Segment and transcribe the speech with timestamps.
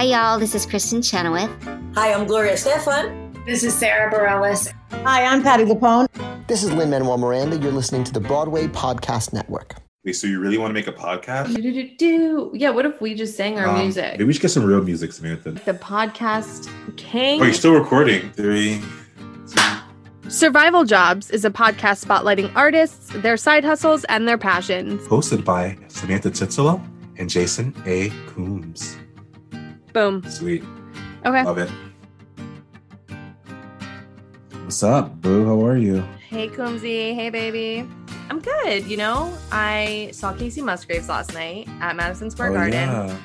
[0.00, 0.38] Hi, y'all.
[0.38, 1.50] This is Kristin Chenoweth.
[1.94, 3.44] Hi, I'm Gloria Estefan.
[3.44, 4.72] This is Sara Bareilles.
[5.04, 6.08] Hi, I'm Patti LuPone.
[6.46, 7.58] This is Lin Manuel Miranda.
[7.58, 9.74] You're listening to the Broadway Podcast Network.
[10.02, 11.54] Wait, so you really want to make a podcast?
[11.54, 11.96] Do, do, do.
[11.98, 12.50] do.
[12.54, 14.12] Yeah, what if we just sang our Um, music?
[14.12, 15.50] Maybe we should get some real music, Samantha.
[15.50, 17.42] The podcast king.
[17.42, 18.32] Oh, you're still recording.
[18.32, 18.80] Three.
[20.28, 25.06] Survival Jobs is a podcast spotlighting artists, their side hustles, and their passions.
[25.08, 26.82] Hosted by Samantha Titzelo
[27.18, 28.08] and Jason A.
[28.28, 28.96] Coombs.
[29.92, 30.22] Boom.
[30.28, 30.62] Sweet.
[31.24, 31.44] Okay.
[31.44, 31.70] Love it.
[34.64, 35.46] What's up, Boo?
[35.46, 36.00] How are you?
[36.28, 37.14] Hey, Coomsy.
[37.14, 37.88] Hey, baby.
[38.28, 38.86] I'm good.
[38.86, 42.72] You know, I saw Kacey Musgraves last night at Madison Square oh, Garden.
[42.72, 43.16] yeah.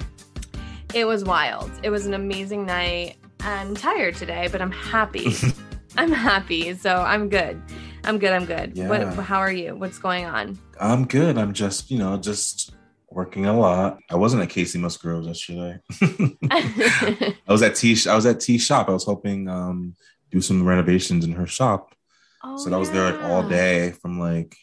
[0.93, 1.71] It was wild.
[1.83, 3.17] It was an amazing night.
[3.41, 5.33] I'm tired today, but I'm happy.
[5.97, 6.73] I'm happy.
[6.73, 7.61] So I'm good.
[8.03, 8.31] I'm good.
[8.33, 8.75] I'm good.
[8.89, 9.21] What, Yeah.
[9.21, 9.75] how are you?
[9.75, 10.57] What's going on?
[10.79, 11.37] I'm good.
[11.37, 12.73] I'm just, you know, just
[13.15, 13.97] working a lot.
[14.11, 15.79] I wasn't at Kacey Musgraves yesterday.
[16.51, 17.95] I was at T.
[18.07, 18.89] I was at T shop.
[18.89, 19.95] I was helping um
[20.31, 21.95] do some renovations in her shop.
[22.43, 24.57] oh, so I was there like all day from like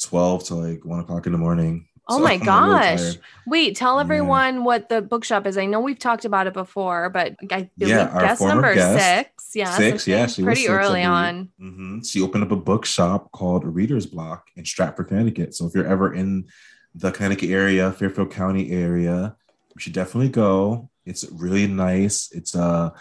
[0.00, 1.88] twelve to like one o'clock in the morning.
[2.08, 3.16] Oh So my I'm, gosh.
[3.46, 4.02] Wait, tell Yeah.
[4.02, 5.58] everyone what the bookshop is.
[5.58, 9.04] I know we've talked about it before, but I believe Yeah, our guest number guest,
[9.04, 9.50] six.
[9.54, 11.50] Yeah, six, yeah, she pretty six, early on.
[11.58, 15.54] hmm She opened up a bookshop called Reader's Block in Stratford, Connecticut.
[15.54, 16.46] So if you're ever in
[16.94, 19.36] the Connecticut area, Fairfield County area,
[19.74, 20.88] you should definitely go.
[21.04, 22.30] It's really nice.
[22.32, 22.92] It's a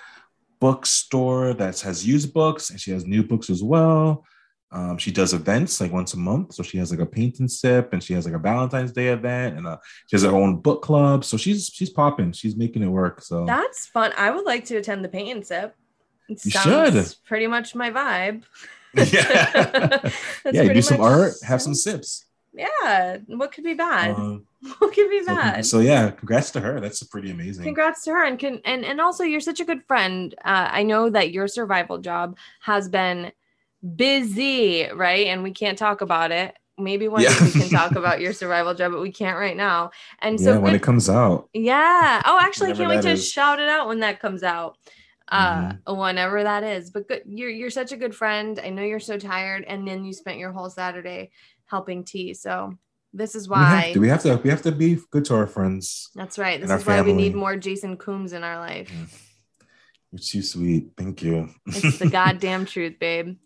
[0.59, 4.25] bookstore that has used books and she has new books as well.
[4.71, 6.53] Um, she does events like once a month.
[6.53, 9.08] So she has like a paint and sip and she has like a Valentine's Day
[9.08, 9.77] event and uh
[10.08, 11.23] she has her own book club.
[11.23, 12.33] So she's she's popping.
[12.33, 13.21] She's making it work.
[13.21, 14.13] So That's fun.
[14.17, 15.75] I would like to attend the paint and sip.
[16.27, 17.15] It You should.
[17.25, 18.43] pretty much my vibe.
[18.93, 20.11] yeah.
[20.52, 22.25] Yeah, do some art, have some sips.
[22.58, 23.17] Yeah.
[23.27, 24.11] What could be bad?
[24.11, 24.45] Um,
[24.80, 25.66] what could be so, bad?
[25.66, 26.80] so yeah, congrats to her.
[26.80, 27.64] That's pretty amazing.
[27.64, 30.33] Congrats to her, and can and and also you're such a good friend.
[30.44, 33.31] Uh, I know that your survival job has been
[33.95, 35.27] busy, right?
[35.27, 36.55] And we can't talk about it.
[36.80, 37.33] Maybe one Yeah.
[37.33, 39.92] day we can talk about your survival job, but we can't right now.
[40.20, 41.49] And so yeah, when it comes out.
[41.54, 42.21] yeah.
[42.26, 43.27] Oh, actually, I can't wait to is.
[43.27, 44.77] shout it out when that comes out.
[45.30, 45.98] Uh, Mm-hmm.
[45.99, 46.89] whenever that is.
[46.89, 48.60] But good, you're you're such a good friend.
[48.64, 51.31] I know you're so tired, and then you spent your whole Saturday
[51.67, 52.33] helping tea.
[52.33, 52.78] So
[53.14, 53.94] this is We have why.
[53.94, 56.10] to, we have to we have to be good to our friends.
[56.16, 56.60] That's right.
[56.60, 58.92] This is why we need more Jason Coombs in our life.
[60.11, 60.92] You're too sweet.
[60.98, 61.50] Thank you.
[61.67, 63.38] It's the goddamn truth, babe.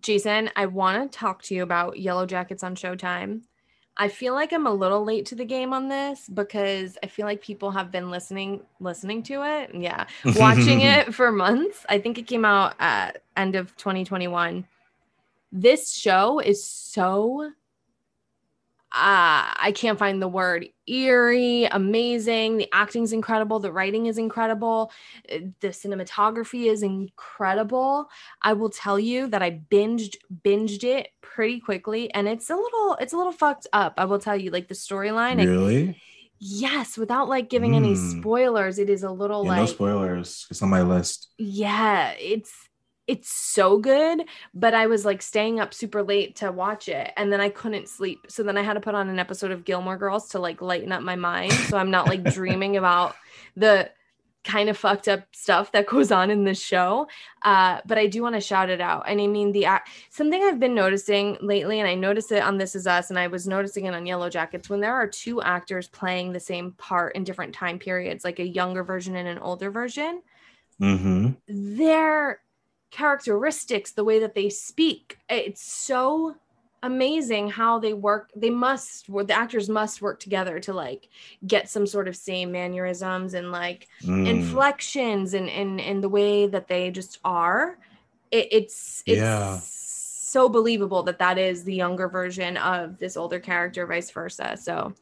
[0.00, 3.42] Jason, I want to talk to you about Yellow Jackets on Showtime.
[3.96, 7.26] I feel like I'm a little late to the game on this because I feel
[7.26, 9.70] like people have been listening listening to it.
[9.74, 10.06] Yeah.
[10.36, 11.84] Watching it for months.
[11.88, 14.66] I think it came out at end of 2021.
[15.52, 17.50] This show is so
[18.94, 22.58] uh, I can't find the word eerie, amazing.
[22.58, 23.58] The acting's incredible.
[23.58, 24.92] The writing is incredible.
[25.28, 28.10] The cinematography is incredible.
[28.42, 32.96] I will tell you that I binged binged it pretty quickly, and it's a little
[33.00, 33.94] it's a little fucked up.
[33.96, 35.40] I will tell you, like the storyline.
[35.40, 35.98] I- really?
[36.38, 38.20] yes, without like giving any Mm.
[38.20, 40.46] spoilers, it is a little Yeah, like no spoilers.
[40.50, 41.28] It's on my list.
[41.38, 42.52] yeah, it's
[43.06, 44.22] it's so good,
[44.54, 47.88] but I was like staying up super late to watch it and then I couldn't
[47.88, 48.26] sleep.
[48.28, 50.92] So then I had to put on an episode of Gilmore Girls to like lighten
[50.92, 53.16] up my mind so I'm not like dreaming about
[53.56, 53.90] the
[54.44, 57.06] kind of fucked up stuff that goes on in this show.
[57.42, 59.04] Uh, but I do want to shout it out.
[59.06, 62.58] And I mean, the act- something I've been noticing lately, and I noticed it on
[62.58, 65.40] This Is Us, and I was noticing it on Yellow Jackets, when there are two
[65.42, 69.38] actors playing the same part in different time periods, like a younger version and an
[69.38, 70.22] older version,
[70.80, 71.76] Mm-hmm.
[71.76, 72.40] their
[72.92, 76.36] characteristics, the way that they speak, it's so
[76.84, 78.30] amazing how they work.
[78.36, 81.08] They must, the actors must work together to like
[81.46, 84.26] get some sort of same mannerisms and like Mm.
[84.28, 87.78] inflections and and and the way that they just are.
[88.30, 89.58] It, it's it's Yeah.
[89.62, 94.56] so believable that that is the younger version of this older character, vice versa.
[94.60, 94.92] So,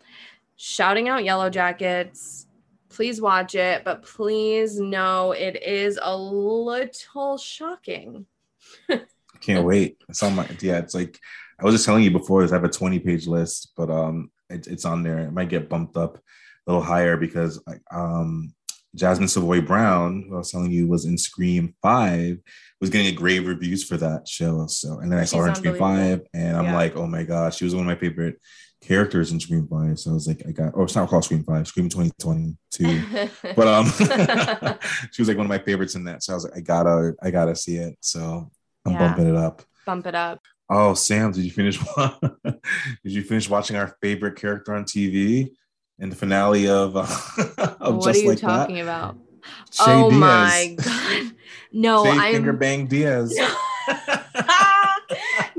[0.56, 2.46] shouting out Yellow Jackets.
[2.90, 8.26] Please watch it, but please know it is a little shocking.
[9.40, 9.96] Can't wait.
[10.08, 10.78] It's on my yeah.
[10.78, 11.18] It's like
[11.58, 12.42] I was just telling you before.
[12.42, 15.20] Is I have a twenty page list, but um, it, it's on there.
[15.20, 16.20] It might get bumped up a
[16.72, 18.52] little higher because um,
[18.94, 22.38] Jasmine Savoy Brown, who I was telling you was in Scream Five,
[22.80, 24.66] was getting great reviews for that show.
[24.66, 25.76] So and then I saw She's her in Scream.
[25.76, 26.74] Five, and I'm Yeah.
[26.74, 28.36] like, oh my god, she was one of my favorite
[28.80, 29.98] characters in Scream Five.
[29.98, 32.56] So I was like, I got, or it's not called Scream Five, Scream Twenty Twenty
[32.70, 33.02] Two.
[33.56, 33.86] but um
[35.12, 37.14] she was like one of my favorites in that so i was like i gotta
[37.22, 38.50] i gotta see it so
[38.86, 38.98] i'm Yeah.
[39.08, 40.40] bumping it up Bump it up.
[40.70, 41.78] oh sam did you finish
[42.44, 42.58] did
[43.04, 45.50] you finish watching our favorite character on tv
[45.98, 47.06] in the finale of, uh,
[47.80, 48.82] of what Just are you Like talking That.
[48.84, 49.16] about?
[49.70, 50.18] Che oh Diaz.
[50.20, 51.32] my god.
[51.72, 53.34] No, Che I'm Finger Bang Diaz.
[53.36, 53.48] no,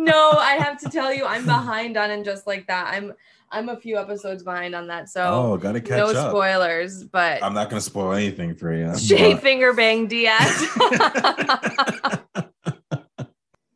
[0.09, 2.93] I have to tell you, I'm behind on and just like that.
[2.93, 3.13] I'm
[3.51, 5.09] I'm a few episodes behind on that.
[5.09, 6.31] So oh, gotta catch no up.
[6.31, 8.93] spoilers, but I'm not gonna spoil anything for you.
[8.97, 10.67] Che but- Finger Bang Diaz.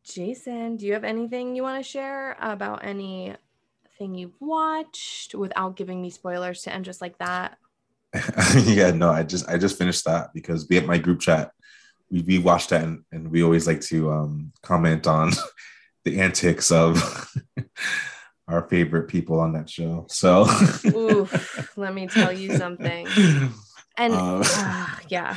[0.03, 3.35] Jason, do you have anything you want to share about anything
[4.15, 7.57] you've watched without giving me spoilers to end just like that?
[8.63, 11.51] yeah, no, I just I just finished that because we at my group chat,
[12.09, 15.31] we we watched that and, and we always like to um comment on
[16.05, 17.35] the antics of
[18.47, 20.05] our favorite people on that show.
[20.07, 20.45] So
[20.85, 23.07] Oof, let me tell you something.
[23.97, 25.35] And Uh, ah, yeah.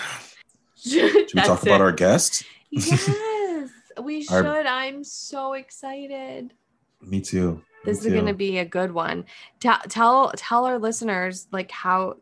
[0.77, 2.45] Should we talk about our guest?
[2.71, 3.71] Yes,
[4.01, 4.67] we Our- should.
[4.67, 6.55] I'm so excited.
[7.03, 7.63] Me too.
[7.85, 9.25] This is going to be a good one.
[9.61, 12.17] Tell tell tell our listeners like how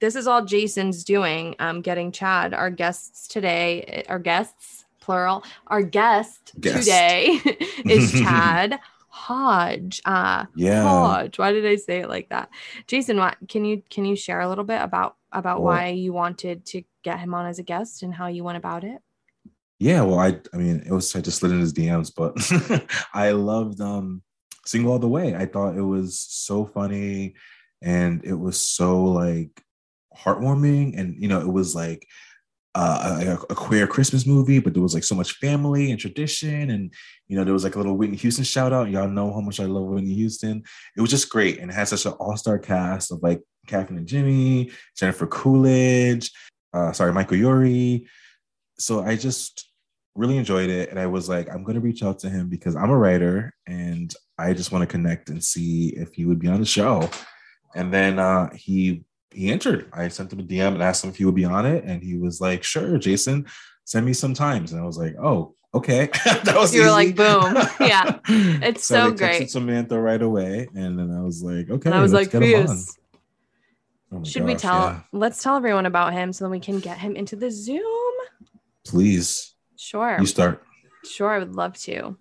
[0.00, 1.56] this is all Jason's doing.
[1.58, 6.78] Um, getting Chad, our guests today, our guests plural, our guest Guest.
[6.78, 7.40] today
[7.84, 8.78] is Chad
[9.08, 10.00] Hodge.
[10.04, 10.82] Uh, Yeah.
[10.84, 11.36] Hodge.
[11.38, 12.48] Why did I say it like that?
[12.86, 16.12] Jason, what can you can you share a little bit about about Well- why you
[16.12, 19.00] wanted to get him on as a guest and how you went about it?
[19.80, 22.32] Yeah, well, I I mean, it was I just slid in his DMs, but
[23.14, 24.22] I loved um
[24.64, 25.34] Single All the Way.
[25.34, 27.34] I thought it was so funny
[27.82, 29.60] and it was so like
[30.16, 32.06] heartwarming and you know, it was like
[32.74, 36.70] uh, a, a queer Christmas movie, but there was like so much family and tradition,
[36.70, 36.92] and
[37.26, 38.90] you know there was like a little Whitney Houston shout out.
[38.90, 40.62] Y'all know how much I love Whitney Houston.
[40.96, 43.94] It was just great, and it had such an all star cast of like Kathy
[43.94, 46.30] Najimy, Jennifer Coolidge,
[46.72, 48.06] uh, sorry Michael Urie.
[48.78, 49.68] So I just
[50.14, 52.90] really enjoyed it, and I was like, I'm gonna reach out to him because I'm
[52.90, 56.60] a writer, and I just want to connect and see if he would be on
[56.60, 57.10] the show.
[57.74, 59.88] And then uh, he he entered.
[59.92, 62.02] I sent him a DM and asked him if he would be on it, and
[62.02, 63.46] he was like, "Sure, Jason,
[63.84, 67.12] send me some times." And I was like, "Oh, okay." that was You were easy.
[67.12, 67.56] like, boom.
[67.80, 68.18] Yeah.
[68.28, 69.50] It's so texted great.
[69.50, 72.60] Samantha right away, and then I was like, "Okay." and I was let's like, get
[72.60, 72.78] him on.
[74.12, 74.80] Oh Should we tell?
[74.80, 75.00] yeah.
[75.12, 77.82] Let's tell everyone about him so then we can get him into the Zoom.
[78.84, 80.16] Please, Sure.
[80.18, 80.64] you start.
[81.04, 82.16] Sure, I would love to.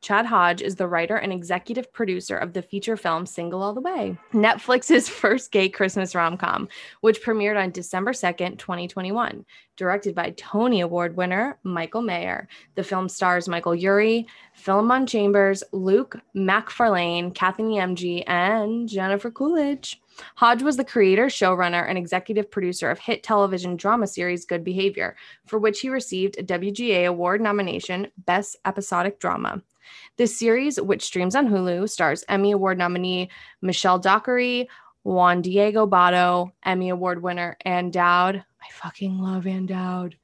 [0.00, 3.82] Chad Hodge is the writer and executive producer of the feature film Single All the
[3.82, 6.68] Way, Netflix's first gay Christmas rom com,
[7.02, 9.44] which premiered on December 2nd, 2021.
[9.76, 12.48] Directed by Tony Award winner Michael Mayer.
[12.76, 20.00] The film stars Michael Urie, Philemon Chambers, Luke Macfarlane, Kathy Najimy, and Jennifer Coolidge.
[20.36, 25.16] Hodge was the creator, showrunner, and executive producer of hit television drama series Good Behavior,
[25.46, 29.62] for which he received a WGA Award nomination, Best Episodic Drama.
[30.16, 33.30] This series, which streams on Hulu, stars Emmy Award nominee
[33.62, 34.68] Michelle Dockery,
[35.02, 38.44] Juan Diego Botto, Emmy Award winner Ann Dowd.
[38.62, 40.16] I fucking love Ann Dowd.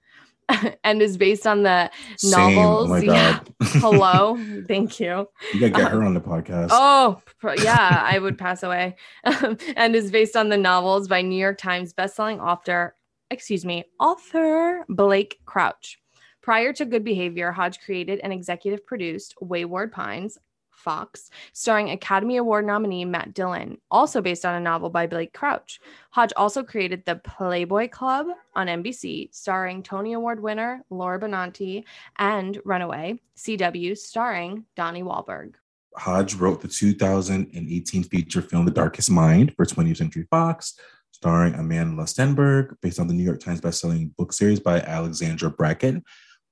[0.85, 2.59] and is based on the Same.
[2.59, 2.89] Oh novels.
[2.89, 3.41] my Yeah.
[3.63, 4.37] Hello.
[4.69, 5.29] Thank you.
[5.53, 6.69] you gotta get her uh, on the podcast.
[6.71, 7.21] Oh,
[7.59, 8.97] yeah, I would pass away.
[9.25, 12.95] and is based on the novels by New York Times bestselling author,
[13.31, 15.99] excuse me, author Blake Crouch.
[16.47, 20.39] Prior to Good Behavior, Hodge created and executive produced Wayward Pines,
[20.71, 25.81] Fox, starring Academy Award nominee Matt Dillon, also based on a novel by Blake Crouch.
[26.11, 31.83] Hodge also created The Playboy Club on NBC, starring Tony Award winner Laura Benanti,
[32.17, 35.55] and Runaway, CW, starring Donnie Wahlberg.
[35.97, 40.79] Hodge wrote the 2018 feature film The Darkest Mind for 20th Century Fox,
[41.11, 46.05] starring Amandla Stenberg, based on the New York Times bestselling book series by Alexandra Bracken.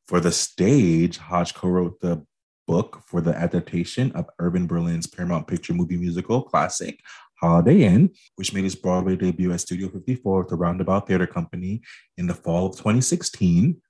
[0.07, 2.27] For the stage, Hodge co-wrote the
[2.67, 7.01] book for the adaptation of Irving Berlin's Paramount Picture movie musical classic
[7.41, 11.81] Holiday Inn, which made its Broadway debut at Studio 54 with the Roundabout Theater Company
[12.19, 13.81] in the fall of 2016.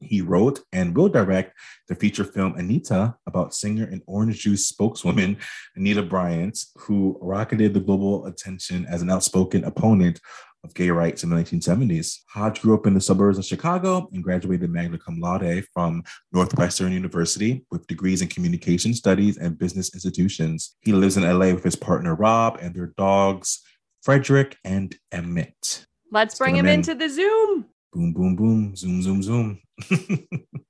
[0.00, 1.54] He wrote and will direct
[1.88, 5.36] the feature film Anita about singer and orange juice spokeswoman
[5.74, 10.20] Anita Bryant, who rocketed the global attention as an outspoken opponent
[10.64, 12.18] of gay rights in the 1970s.
[12.28, 16.92] Hodge grew up in the suburbs of Chicago and graduated magna cum laude from Northwestern
[16.92, 20.76] University with degrees in communication studies and business institutions.
[20.80, 23.62] He lives in LA with his partner Rob and their dogs,
[24.02, 25.86] Frederick and Emmett.
[26.10, 26.74] Let's bring him in.
[26.74, 27.66] into the Zoom.
[27.92, 29.60] Boom, boom, boom, zoom, zoom, zoom.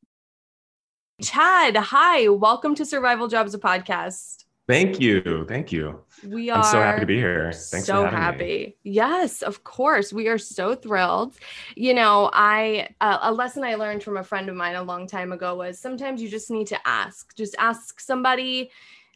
[1.23, 2.29] Chad, hi.
[2.29, 4.46] Welcome to Survival Jobs, a podcast.
[4.69, 5.45] Thank you.
[5.49, 6.01] Thank you.
[6.27, 7.53] We are I'm so happy to be here.
[7.53, 8.45] Thanks so for having happy.
[8.45, 8.77] me.
[8.83, 10.13] Yes, of course.
[10.13, 11.37] We are so thrilled.
[11.77, 15.07] You know, I uh, a lesson I learned from a friend of mine a long
[15.07, 17.35] time ago was sometimes you just need to ask.
[17.37, 18.71] Just ask somebody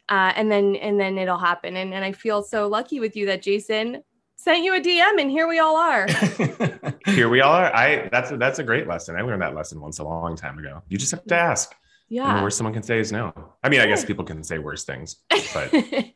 [0.07, 1.75] uh, and then and then it'll happen.
[1.75, 4.03] And and I feel so lucky with you that Jason
[4.41, 6.07] Sent you a DM, and here we all are.
[7.05, 7.75] Here we all are.
[7.75, 9.15] I that's a, that's a great lesson.
[9.15, 10.81] I learned that lesson once a long time ago.
[10.89, 11.75] You just have to ask.
[12.11, 12.43] And the Yeah.
[12.43, 13.33] worst someone can say is no.
[13.63, 15.15] I mean, I guess people can say worse things,
[15.53, 15.73] but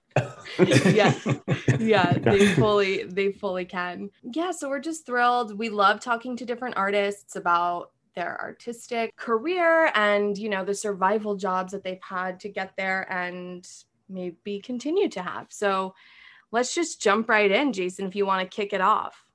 [0.85, 1.13] yeah
[1.77, 6.45] yeah they fully they fully can yeah so we're just thrilled we love talking to
[6.45, 12.39] different artists about their artistic career and you know the survival jobs that they've had
[12.39, 13.67] to get there and
[14.07, 15.93] maybe continue to have so
[16.51, 19.25] let's just jump right in jason if you want to kick it off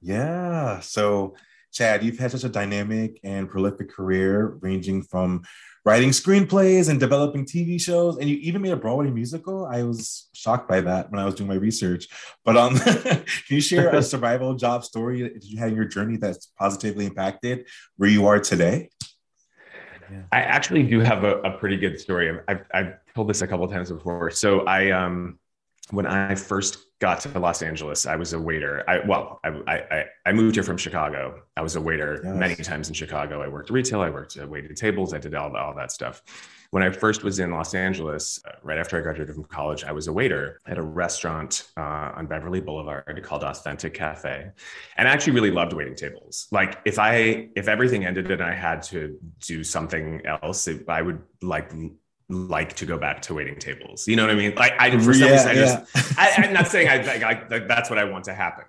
[0.00, 0.80] Yeah.
[0.80, 1.36] So,
[1.72, 5.42] Chad, you've had such a dynamic and prolific career, ranging from
[5.84, 9.66] writing screenplays and developing TV shows, and you even made a Broadway musical.
[9.66, 12.08] I was shocked by that when I was doing my research.
[12.44, 16.16] But um, can you share a survival job story that you had in your journey
[16.16, 18.90] that's positively impacted where you are today?
[20.32, 22.36] I actually do have a, a pretty good story.
[22.48, 24.30] I've, I've told this a couple of times before.
[24.30, 25.38] So I, um,
[25.90, 28.84] when I first got to Los Angeles, I was a waiter.
[28.88, 31.42] I, well, I, I, I moved here from Chicago.
[31.56, 32.34] I was a waiter Yes.
[32.36, 33.42] many times in Chicago.
[33.42, 34.00] I worked retail.
[34.02, 35.14] I worked, uh, waited tables.
[35.14, 36.22] I did all, all that stuff.
[36.72, 39.92] When I first was in Los Angeles, uh, right after I graduated from college, I
[39.92, 44.50] was a waiter at a restaurant uh, on Beverly Boulevard called Authentic Cafe,
[44.96, 46.46] and I actually really loved waiting tables.
[46.52, 51.02] Like if I if everything ended and I had to do something else, it, I
[51.02, 51.72] would like
[52.30, 54.08] like to go back to waiting tables.
[54.08, 54.54] You know what I mean?
[54.56, 56.04] Like I for some Yeah, reason I just yeah.
[56.16, 58.64] I, I'm not saying I, I, I that's what I want to happen,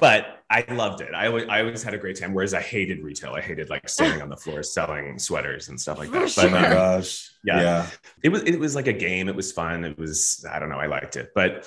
[0.00, 1.14] but I loved it.
[1.14, 2.34] I always, I always had a great time.
[2.34, 3.34] Whereas I hated retail.
[3.34, 6.30] I hated like standing on the floor selling sweaters and stuff like that.
[6.30, 7.30] For But Oh my um, gosh.
[7.44, 7.62] Yeah.
[7.62, 7.92] Yeah.
[8.22, 9.28] it was it was like a game.
[9.28, 9.84] It was fun.
[9.84, 10.78] It was I don't know.
[10.78, 11.66] I liked it, but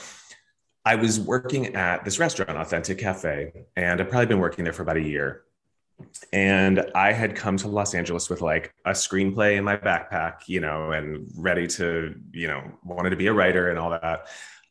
[0.86, 4.84] I was working at this restaurant, Authentic Cafe, and I've probably been working there for
[4.84, 5.44] about a year.
[6.32, 10.60] And I had come to Los Angeles with like a screenplay in my backpack, you
[10.60, 14.28] know, and ready to, you know, wanted to be a writer and all that.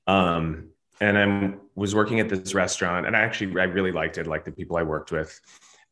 [0.06, 0.68] Um,
[1.00, 4.44] and I was working at this restaurant, and I actually I really liked it, like
[4.44, 5.40] the people I worked with.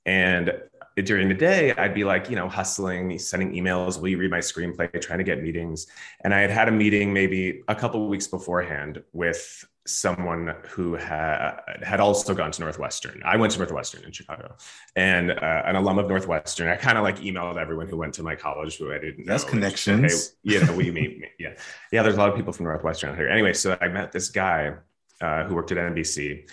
[0.07, 0.53] And
[0.97, 4.01] during the day, I'd be like, you know, hustling, sending emails.
[4.01, 5.01] Will you read my screenplay?
[5.01, 5.87] Trying to get meetings.
[6.23, 11.61] And I had had a meeting maybe a couple weeks beforehand with someone who had
[11.83, 13.23] had also gone to Northwestern.
[13.25, 14.57] I went to Northwestern in Chicago,
[14.97, 16.69] and uh, an alum of Northwestern.
[16.69, 19.27] I kind of like emailed everyone who went to my college who I didn't.
[19.27, 19.51] That's know.
[19.51, 20.37] connections.
[20.43, 21.29] You know, will you meet me?
[21.39, 21.55] Yeah,
[21.91, 22.03] yeah.
[22.03, 23.29] There's a lot of people from Northwestern out here.
[23.29, 24.75] Anyway, so I met this guy
[25.21, 26.49] uh, who worked at NBC,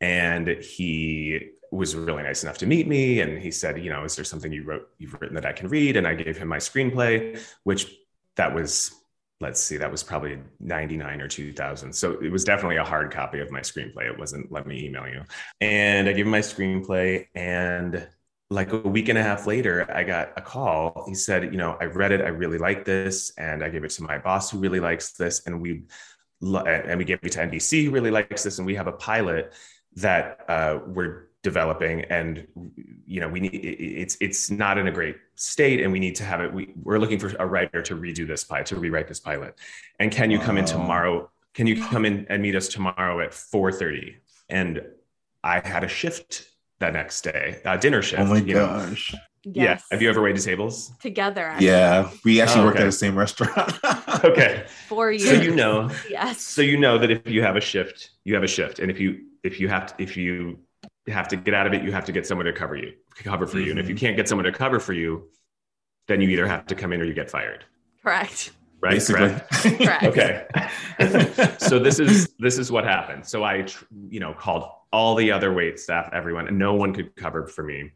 [0.00, 4.14] and he was really nice enough to meet me and he said you know is
[4.14, 6.58] there something you wrote you've written that i can read and i gave him my
[6.58, 7.92] screenplay which
[8.36, 8.94] that was
[9.40, 13.40] let's see that was probably 99 or 2000 so it was definitely a hard copy
[13.40, 14.10] of my screenplay.
[14.10, 15.22] It wasn't let me email you.
[15.60, 18.06] And i gave him my screenplay and
[18.48, 21.04] like a week and a half later i got a call.
[21.06, 22.22] He said you know i read it.
[22.22, 25.46] I really like this and i gave it to my boss who really likes this
[25.46, 25.84] and we
[26.42, 29.54] and we gave it to nbc who really likes this and we have a pilot
[29.96, 32.44] that uh, we're developing and
[33.06, 33.54] you know we need
[34.04, 36.98] it's it's not in a great state and we need to have it we, we're
[36.98, 39.54] looking for a writer to redo this pilot to rewrite this pilot.
[40.00, 43.30] And can you come in tomorrow can you come in and meet us tomorrow at
[43.30, 44.16] 4.30
[44.48, 44.82] and
[45.44, 46.48] i had a shift
[46.80, 48.66] that next day a dinner shift Oh my you know?
[48.66, 49.14] gosh.
[49.44, 49.78] yeah.
[49.92, 50.90] Have you ever waited tables?
[51.00, 52.10] Together actually, Yeah.
[52.24, 52.86] We oh, actually Oh, worked okay.
[52.88, 53.72] at the same restaurant.
[54.24, 54.64] okay.
[54.88, 55.76] For you so you know
[56.10, 56.40] yes.
[56.40, 58.80] so you know that if you have a shift you have a shift.
[58.80, 59.10] And if you
[59.44, 60.58] if you have to if you
[61.12, 61.82] have to get out of it.
[61.82, 63.70] You have to get someone to cover you cover for you.
[63.70, 64.06] And if you mm-hmm.
[64.06, 65.28] can't get someone to cover for you
[66.06, 67.64] then you either have to come in or you get fired.
[68.02, 68.52] Correct.
[68.80, 68.92] Right?
[68.92, 69.28] Basically.
[69.28, 69.78] Correct?
[69.82, 70.04] Correct.
[70.04, 70.46] okay.
[71.58, 73.26] So this is this is what happened.
[73.26, 76.94] So i tr- you know called all the other wait staff everyone and no one
[76.94, 77.90] could cover for me.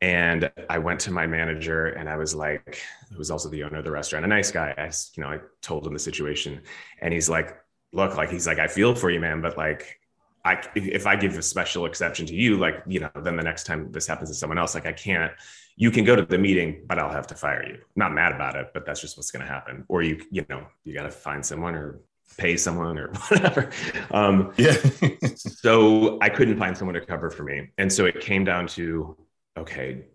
[0.00, 3.78] And i went to my manager and i was like who was also the owner
[3.78, 4.74] of the restaurant a nice guy.
[4.76, 6.62] I s- you know i told him the situation.
[7.00, 7.58] And he's like
[7.92, 10.00] look like he's like i feel for you man but like
[10.46, 13.64] I, if- I give a special exception to you, like, you know, then the next
[13.64, 15.32] time this happens to someone else, like I can't,
[15.76, 17.78] you can go to the meeting, but I'll have to fire you.
[17.96, 19.84] not mad about it, but that's just what's going to happen.
[19.88, 22.00] Or you, you know, you got to find someone or
[22.38, 23.70] pay someone or whatever.
[24.10, 24.72] Um, yeah.
[25.34, 27.70] so I couldn't find someone to cover for me.
[27.76, 29.16] And so it came down to,
[29.58, 30.06] okay,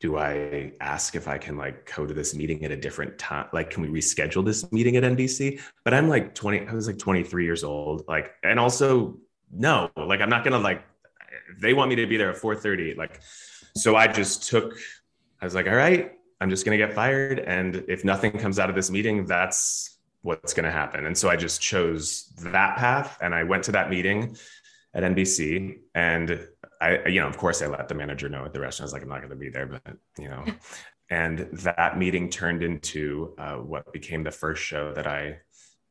[0.00, 3.46] do I ask if I can like go to this meeting at a different time?
[3.52, 5.60] Like, can we reschedule this meeting at NBC?
[5.84, 8.04] But I'm like 20, I was like 23 years old.
[8.08, 9.18] Like, and also,
[9.52, 10.82] no, like, I'm not to like,
[11.60, 13.20] they want me to be there at 4.30, like,
[13.76, 14.76] so I just took,
[15.40, 17.38] I was like, all right, I'm just to get fired.
[17.38, 21.06] And if nothing comes out of this meeting, that's what's to happen.
[21.06, 23.18] And so I just chose that path.
[23.20, 24.36] And I went to that meeting
[24.94, 26.46] at NBC and
[26.80, 28.84] I, you know, of course I let the manager know at the restaurant.
[28.84, 30.44] I was like, I'm not going to be there, but you know,
[31.10, 35.38] and that meeting turned into uh, what became the first show that I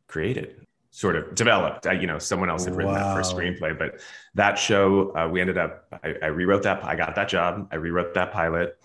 [0.08, 0.66] created.
[0.92, 1.88] Sort of developed.
[1.88, 4.02] I, you know, someone else had written that first screenplay, but
[4.36, 6.84] that show, uh, we ended up, I, I rewrote that.
[6.84, 7.68] I got that job.
[7.72, 8.78] I rewrote that pilot.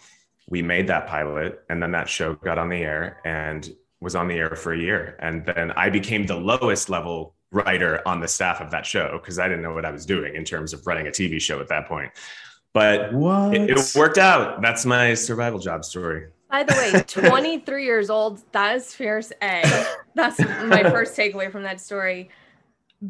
[0.49, 3.69] We made that pilot, and then that show got on the air and
[4.01, 5.17] was on the air for a year.
[5.21, 9.39] And then I became the lowest level writer on the staff of that show because
[9.39, 11.69] I didn't know what I was doing in terms of running a TV show at
[11.69, 12.13] that point.
[12.75, 13.55] But What?
[13.55, 14.61] it, it worked out.
[14.61, 16.27] That's my survival job story.
[16.55, 19.65] By the way, 23 years old, that is fierce A.
[20.15, 22.31] That's my first takeaway from that story.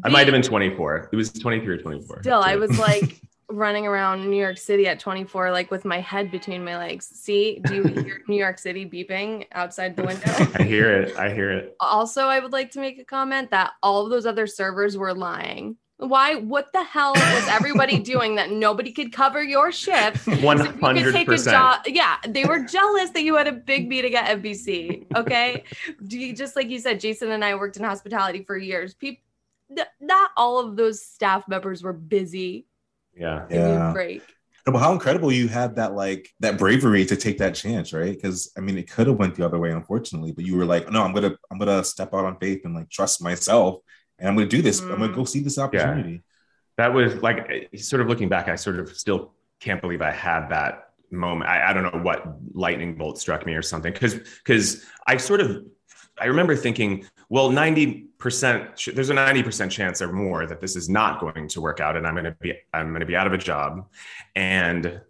[0.03, 1.09] I might have been 24.
[1.13, 2.21] It was 23 or 24.
[2.21, 6.31] Still, I was like running around New York City at 24, like with my head
[6.31, 7.05] between my legs.
[7.05, 10.31] See, do you hear New York City beeping outside the window?
[10.55, 11.15] I hear it.
[11.15, 11.75] I hear it.
[11.79, 15.13] also, I would like to make a comment that all of those other servers were
[15.13, 15.77] lying.
[15.97, 16.35] Why?
[16.35, 20.27] What the hell was everybody doing that nobody could cover your shift?
[20.43, 21.77] One So you could hundred percent.
[21.87, 25.05] Yeah, they were jealous that you had a big meeting at NBC.
[25.15, 25.63] Okay,
[26.07, 28.93] do you just like you said, Jason and I worked in hospitality for years.
[28.93, 29.23] People,
[30.01, 32.67] not all of those staff members were busy.
[33.15, 33.45] Yeah.
[33.49, 33.91] Give Yeah.
[33.93, 34.21] break.
[34.67, 38.13] No, but how incredible you had that like that bravery to take that chance, right?
[38.13, 40.31] Because I mean, it could have went the other way, unfortunately.
[40.31, 42.89] But you were like, no, I'm gonna I'm gonna step out on faith and like
[42.89, 43.81] trust myself,
[44.19, 44.81] and I'm gonna do this.
[44.81, 45.15] I'm gonna Mhm.
[45.15, 46.23] go see this opportunity.
[46.77, 50.11] That was like eh, sort of looking back, I sort of still can't believe I
[50.11, 51.49] had that moment.
[51.49, 53.93] I, I don't know what lightning bolt struck me or something.
[53.93, 55.65] Cause because I sort of
[56.19, 61.19] I remember thinking, well, 90% there's a 90% chance or more that this is not
[61.19, 63.87] going to work out and I'm gonna be I'm gonna be out of a job
[64.35, 65.01] and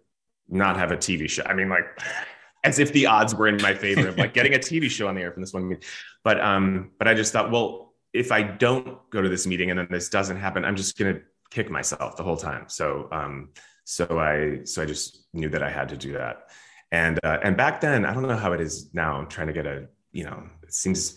[0.48, 1.42] not have a TV show.
[1.44, 1.84] I mean, like
[2.64, 5.14] as if the odds were in my favor of like getting a TV show on
[5.14, 5.78] the air from this one.
[6.24, 7.85] But um, but I just thought, well,
[8.16, 11.20] if I don't go to this meeting and then this doesn't happen, I'm just gonna
[11.50, 12.64] kick myself the whole time.
[12.68, 13.50] So um,
[13.84, 16.50] so I so I just knew that I had to do that.
[16.92, 19.16] And uh, and back then, I don't know how it is now.
[19.16, 21.16] I'm trying to get a you know, it seems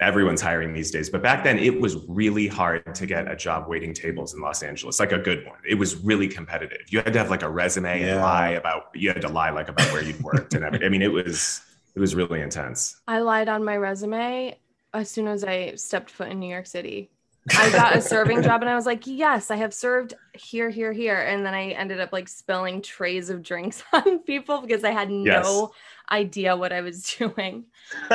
[0.00, 3.68] everyone's hiring these days, but back then it was really hard to get a job
[3.68, 5.58] waiting tables in Los Angeles, like a good one.
[5.66, 6.82] It was really competitive.
[6.90, 9.68] You had to have like a resume and lie about you had to lie like
[9.68, 10.86] about where you'd worked and everything.
[10.86, 11.62] I mean, it was
[11.94, 13.00] it was really intense.
[13.06, 14.58] I lied on my resume
[14.94, 17.10] as soon as I stepped foot in New York City.
[17.50, 20.94] I got a serving job and I was like, yes, I have served here, here,
[20.94, 21.20] here.
[21.20, 25.10] And then I ended up like spilling trays of drinks on people because I had
[25.10, 25.68] no Yes.
[26.10, 27.66] idea what I was doing.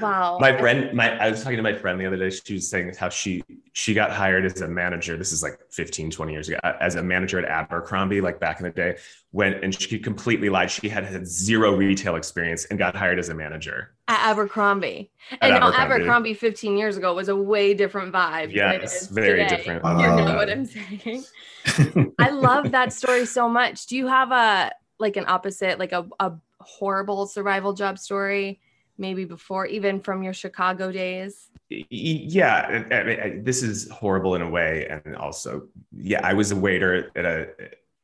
[0.00, 0.38] Wow.
[0.40, 2.92] my friend my i was talking to my friend the other day she was saying
[2.98, 6.58] how she she got hired as a manager this is like 15 20 years ago
[6.64, 8.96] uh, as a manager at abercrombie like back in the day
[9.30, 13.28] when and she completely lied she had had zero retail experience and got hired as
[13.28, 15.10] a manager At Abercrombie.
[15.30, 15.94] At And now Abercrombie.
[15.94, 18.54] Abercrombie 15 years ago was a way different vibe.
[18.54, 19.48] than it Yes, is very today.
[19.56, 19.84] different.
[19.84, 21.24] You know what I'm saying?
[22.18, 23.86] I love that story so much.
[23.86, 28.60] Do you have a like an opposite, like a, a horrible survival job story,
[28.98, 31.48] maybe before, even from your Chicago days?
[31.70, 36.34] Yeah I- I mean, I- this is horrible in a way and also yeah i
[36.34, 37.48] was a waiter at a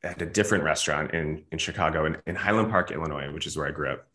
[0.01, 3.67] at a different restaurant in in chicago in, in highland park illinois which is where
[3.67, 4.07] i grew up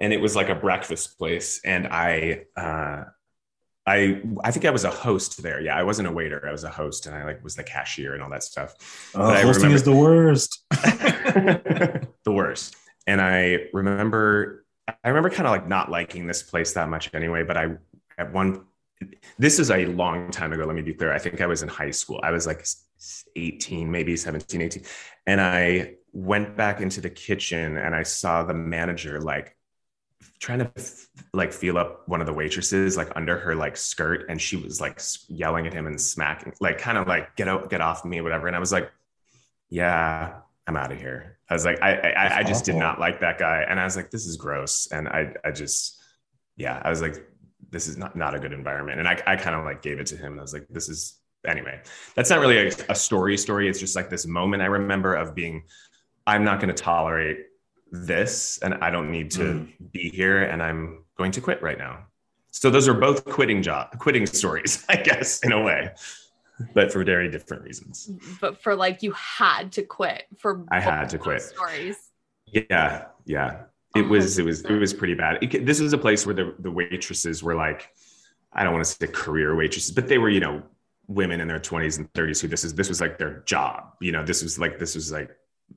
[0.00, 3.04] and it was like a breakfast place and i uh
[3.86, 5.60] I I think I was a host there.
[5.60, 6.46] Yeah, I wasn't a waiter.
[6.46, 9.10] I was a host, and I like was the cashier and all that stuff.
[9.14, 10.64] Oh, hosting remember- is the worst.
[10.70, 12.76] the worst.
[13.06, 14.66] And I remember,
[15.02, 17.42] I remember kind of like not liking this place that much anyway.
[17.42, 17.68] But I,
[18.18, 18.66] at one,
[19.38, 20.64] this is a long time ago.
[20.64, 21.12] Let me be clear.
[21.12, 22.20] I think I was in high school.
[22.22, 22.64] I was like
[23.34, 24.82] 18, maybe 17, 18.
[25.26, 29.56] And I went back into the kitchen and I saw the manager like
[30.40, 30.70] trying to
[31.34, 34.80] like feel up one of the waitresses like under her like skirt and she was
[34.80, 38.20] like yelling at him and smacking like kind of like get out get off me
[38.22, 38.90] whatever and i was like
[39.68, 40.32] yeah
[40.66, 41.38] i'm out of here.
[41.48, 43.96] I was like i i, I just did not like that guy and i was
[43.96, 46.00] like this is gross and i i just
[46.56, 47.16] yeah i was like
[47.70, 50.06] this is not not a good environment and i, I kind of like gave it
[50.06, 51.80] to him and i was like this is anyway.
[52.14, 55.34] That's not really a, a story story it's just like this moment i remember of
[55.34, 55.64] being
[56.26, 57.46] i'm not going to tolerate
[57.92, 59.92] this and I don't need to Mm.
[59.92, 62.06] be here and I'm going to quit right now.
[62.52, 65.92] So those are both quitting job quitting stories, I guess, in a way,
[66.74, 68.10] but for very different reasons.
[68.40, 71.42] But for like you had to quit for I had to quit.
[71.42, 71.96] stories.
[72.46, 73.62] Yeah, yeah.
[73.96, 75.38] It was it was it was pretty bad.
[75.42, 77.90] It, this was a place where the the waitresses were like
[78.52, 80.62] I don't want to say career waitresses, but they were, you know,
[81.06, 83.94] women in their 20s and 30s who this is this was like their job.
[84.00, 85.30] You know, this was like this was like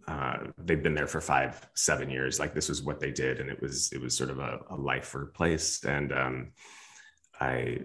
[0.08, 2.40] uh, they've been there for five, seven years.
[2.40, 4.76] Like this was what they did, and it was it was sort of a, a
[4.76, 5.84] life or place.
[5.84, 6.52] And um,
[7.40, 7.80] I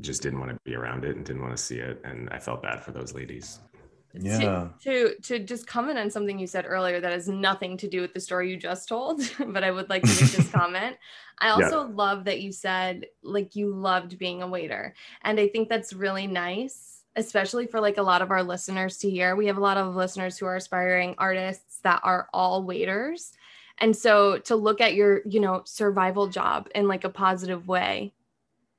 [0.00, 2.38] just didn't want to be around it and didn't want to see it, and I
[2.38, 3.60] felt bad for those ladies.
[4.16, 4.68] Yeah.
[4.82, 8.14] to to just comment on something you said earlier that has nothing to do with
[8.14, 10.96] the story you just told but i would like to make this comment
[11.40, 15.68] i also love that you said like you loved being a waiter and i think
[15.68, 19.56] that's really nice especially for like a lot of our listeners to hear we have
[19.56, 23.32] a lot of listeners who are aspiring artists that are all waiters
[23.78, 28.12] and so to look at your you know survival job in like a positive way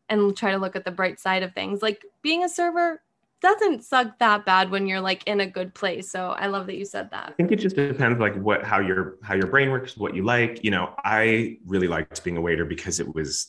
[0.09, 3.01] and try to look at the bright side of things like being a server
[3.45, 6.09] doesn't suck that bad when you're like in a good place.
[6.09, 7.29] So I love that you said that.
[7.29, 10.23] I think it just depends like what how your how your brain works, what you
[10.23, 10.63] like.
[10.63, 13.47] You know, I really liked being a waiter because it was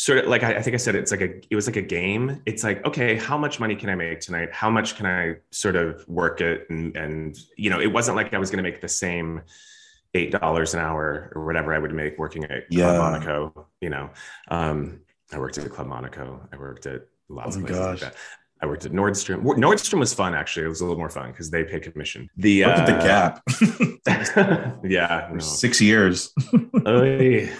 [0.00, 1.82] sort of like I, I think I said it's like a it was like a
[1.82, 2.40] game.
[2.46, 4.52] It's like, okay, how much money can I make tonight?
[4.52, 6.70] How much can I sort of work it?
[6.70, 9.42] And and you know, it wasn't like I was gonna make the same
[10.14, 12.94] eight dollars an hour or whatever I would make working at Yeah.
[12.94, 14.10] Club Monaco, you know.
[14.48, 15.00] Um,
[15.32, 16.48] I worked at Club Monaco.
[16.52, 18.02] I worked at lots Oh of places gosh.
[18.02, 18.16] like that.
[18.62, 19.42] I worked at Nordstrom.
[19.42, 20.66] Nordstrom was fun actually.
[20.66, 22.30] It was a little more fun because they pay commission.
[22.36, 23.42] The at the uh, gap.
[24.84, 25.40] yeah, no.
[25.40, 26.32] Six years.
[26.86, 27.50] Oy.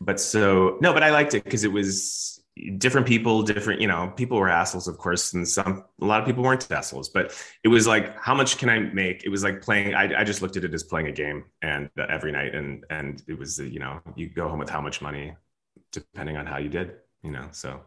[0.00, 2.42] But so no, but I liked it because it was
[2.78, 3.80] different people, different.
[3.80, 7.08] You know, people were assholes, of course, and some a lot of people weren't assholes.
[7.08, 7.32] But
[7.64, 9.24] it was like, how much can I make?
[9.24, 9.94] It was like playing.
[9.94, 12.84] I, I just looked at it as playing a game, and uh, every night, and
[12.90, 15.36] and it was uh, you know you go home with how much money,
[15.92, 16.96] depending on how you did.
[17.22, 17.80] You know, so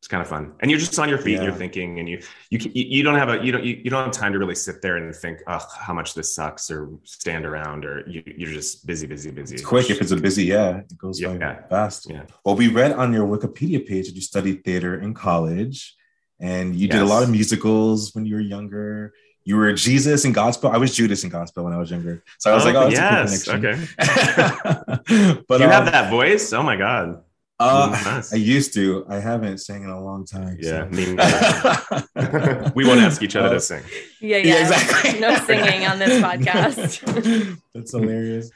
[0.00, 2.22] it's kind of fun, and you're just on your feet, and you're thinking, and you
[2.48, 4.54] you you you don't have a you don't you, you don't have time to really
[4.54, 8.50] sit there and think, oh, how much this sucks, or stand around, or you, you're
[8.50, 9.56] just busy, busy, busy.
[9.56, 11.66] It's quick if it's a busy, yeah, it goes by Yeah.
[11.68, 12.10] fast.
[12.10, 12.22] Yeah.
[12.46, 15.94] Well, we read on your Wikipedia page that you studied theater in college
[16.40, 19.12] and you did a lot of musicals when you were younger.
[19.44, 20.72] You were Jesus in Godspell.
[20.72, 22.22] I was Judas in Godspell when I was younger.
[22.38, 25.42] So I was like, oh, that's yes, a cool okay.
[25.48, 26.52] but you um, have that voice?
[26.52, 27.22] Oh my god.
[27.60, 28.32] Uh, Nice.
[28.32, 29.04] I used to.
[29.08, 30.56] I haven't sang in a long time.
[30.60, 30.96] Yeah, so.
[30.96, 32.72] me neither.
[32.74, 33.82] we won't ask each other Uh, to sing.
[34.20, 34.60] Yeah, Yeah, yeah.
[34.62, 35.20] exactly.
[35.20, 37.58] No singing on this podcast.
[37.74, 38.50] That's hilarious.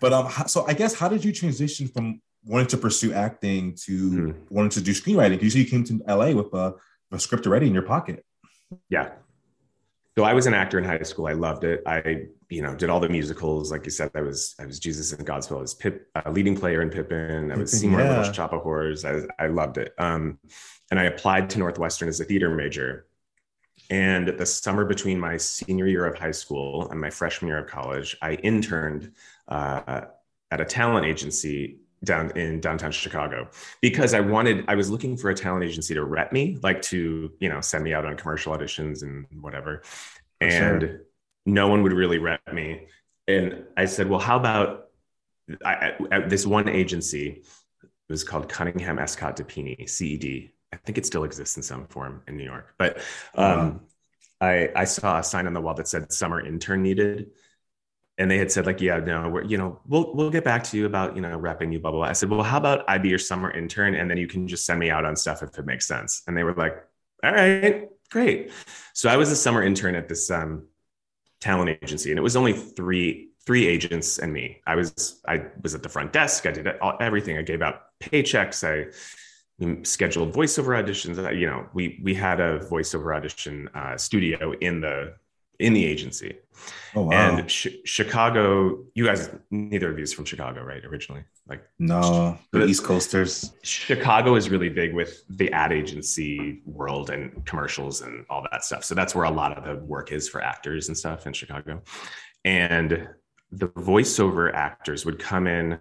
[0.00, 3.92] But um, so I guess how did you transition from wanting to pursue acting to
[4.10, 4.34] Mhm.
[4.50, 5.32] wanting to do screenwriting?
[5.38, 6.74] Because you said you came to LA with a,
[7.12, 8.24] a script already in your pocket.
[8.88, 9.10] Yeah.
[10.16, 11.26] So I was an actor in high school.
[11.26, 11.82] I loved it.
[11.86, 13.72] I, you know, did all the musicals.
[13.72, 15.58] Like you said, I was I was Jesus in Godspell.
[15.58, 17.50] I was Pip, a leading player in Pippin.
[17.50, 18.18] I was Seymour in yeah.
[18.18, 19.04] Little Shop of Horrors.
[19.04, 19.94] I, I loved it.
[19.98, 20.38] Um,
[20.90, 23.06] and I applied to Northwestern as a theater major.
[23.90, 27.68] And the summer between my senior year of high school and my freshman year of
[27.68, 29.12] college, I interned
[29.48, 30.02] uh,
[30.50, 33.48] at a talent agency down in downtown Chicago
[33.80, 37.32] because I wanted, I was looking for a talent agency to rep me, like to,
[37.38, 39.82] you know, send me out on commercial auditions and whatever.
[40.40, 41.00] For And sure.
[41.46, 42.88] No one would really rep me.
[43.28, 44.88] And I said, well, how about
[45.64, 47.42] I, at this one agency?
[47.82, 50.50] It was called Cunningham Escott Dipene, CED.
[50.72, 52.74] I think it still exists in some form in New York.
[52.78, 52.98] But
[53.34, 53.80] um,
[54.40, 57.30] I, I saw a sign on the wall that said summer intern needed.
[58.18, 60.76] And they had said, like, yeah, no, we're, you know, we'll we'll get back to
[60.76, 62.08] you about, you know, repping you, blah, blah, blah.
[62.08, 64.64] I said, well, how about I be your summer intern and then you can just
[64.64, 66.22] send me out on stuff if it makes sense.
[66.26, 66.82] And they were like,
[67.22, 68.52] all right, great.
[68.94, 70.66] So I was a summer intern at this um,
[71.40, 74.60] talent agency, and it was only three three agents and me.
[74.66, 76.46] I was I was at the front desk.
[76.46, 77.38] I did all, everything.
[77.38, 78.64] I gave out paychecks.
[78.66, 78.90] I
[79.84, 81.16] scheduled voiceover auditions.
[81.38, 85.14] You know, we we had a voiceover audition uh, studio in the
[85.58, 86.38] in the agency.
[86.94, 87.10] Oh wow!
[87.12, 90.84] And Ch- Chicago, you guys, neither of you is from Chicago, right?
[90.84, 93.52] Originally, like no, the East Coasters.
[93.62, 98.84] Chicago is really big with the ad agency world and commercials and all that stuff.
[98.84, 101.82] So that's where a lot of the work is for actors and stuff in Chicago.
[102.44, 103.08] And
[103.52, 105.78] the voiceover actors would come in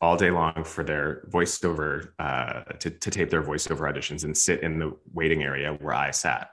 [0.00, 4.62] all day long for their voiceover uh, to, to tape their voiceover auditions and sit
[4.62, 6.50] in the waiting area where I sat.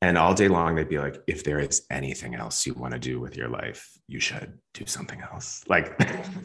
[0.00, 3.00] And all day long, they'd be like, if there is anything else you want to
[3.00, 5.64] do with your life, you should do something else.
[5.68, 5.98] Like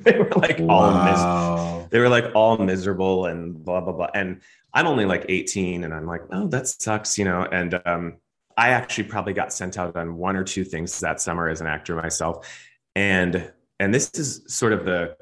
[0.04, 4.10] they were like all mis- they were like all miserable and blah blah blah.
[4.13, 4.42] And
[4.74, 7.48] i'm only like 18 and i'm like oh that sucks you know?
[7.52, 8.18] And um,
[8.58, 11.68] i actually probably got sent out on one or two things that summer as an
[11.68, 12.48] actor myself.
[12.96, 15.16] And and this is sort of the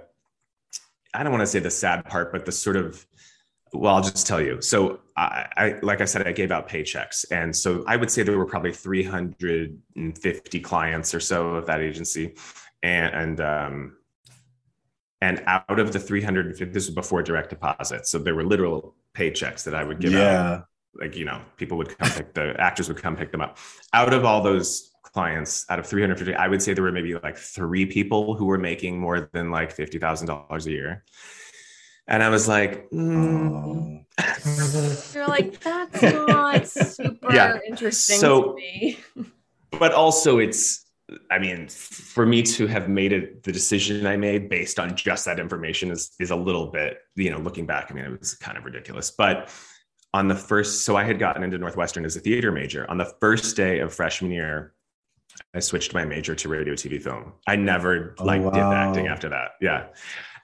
[1.13, 3.06] i don't want to say the sad part but the sort of
[3.73, 4.62] well i'll just tell you.
[4.62, 7.25] So I, I like i said i gave out paychecks.
[7.31, 12.36] And so i would say there were probably 350 clients or so of that agency.
[12.84, 13.97] And, and um
[15.23, 18.07] and out of the 350 this was before direct deposit.
[18.07, 20.17] So there were literal paychecks that i would give out.
[20.17, 20.62] Yeah.
[20.95, 23.57] like you know people would come pick the actors would come pick them up.
[23.93, 27.38] Out of all those clients out of 350 i would say there were maybe like
[27.38, 31.03] three people who were making more than like $50000 a year
[32.12, 33.97] and i was like mm.
[34.24, 35.08] Oh.
[35.13, 37.58] You're like, that's not super Yeah.
[37.67, 39.00] interesting So- to me.
[39.80, 40.86] but also it's
[41.30, 45.26] I mean, for me to have made it the decision I made based on just
[45.26, 48.34] that information is is a little bit, you know, looking back, I mean, it was
[48.36, 49.12] kind of ridiculous.
[49.12, 49.50] But
[50.13, 52.89] on the first, so I had gotten into Northwestern as a theater major.
[52.89, 54.74] On the first day of freshman year,
[55.54, 57.34] I switched my major to radio, TV, film.
[57.47, 59.52] I never Oh, like did acting after that.
[59.62, 59.88] Yeah.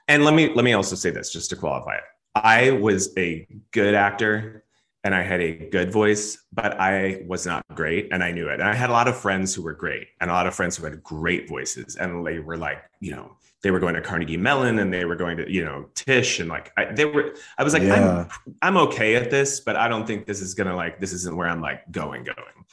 [0.07, 2.03] And let me let me also say this just to qualify it.
[2.35, 4.63] I was a good actor
[5.03, 8.59] and I had a good voice, but I was not great and I knew it.
[8.59, 10.75] And I had a lot of friends who were great and a lot of friends
[10.75, 14.37] who had great voices and they were like, you know, they were going to Carnegie
[14.37, 17.63] Mellon and they were going to, you know, Tisch and like I, they were I
[17.63, 18.27] was like Yeah.
[18.27, 21.13] I'm I'm okay at this, but I don't think this is going to like this
[21.13, 22.65] isn't where I'm like going going.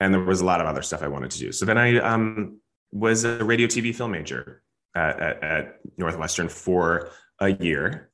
[0.00, 1.52] And there was a lot of other stuff I wanted to do.
[1.52, 2.58] So then I um
[2.90, 4.62] was a radio TV film major
[4.94, 8.10] at, at, at Northwestern for a year.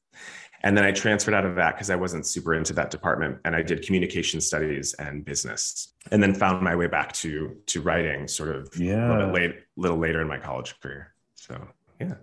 [0.63, 3.39] And then I transferred out of that because I wasn't super into that department.
[3.45, 5.95] And I did communication studies and business.
[6.11, 9.09] And then found my way back to to writing sort of yeah.
[9.09, 11.15] a little, bit late, little later in my college career.
[11.37, 11.69] So
[12.01, 12.15] yeah.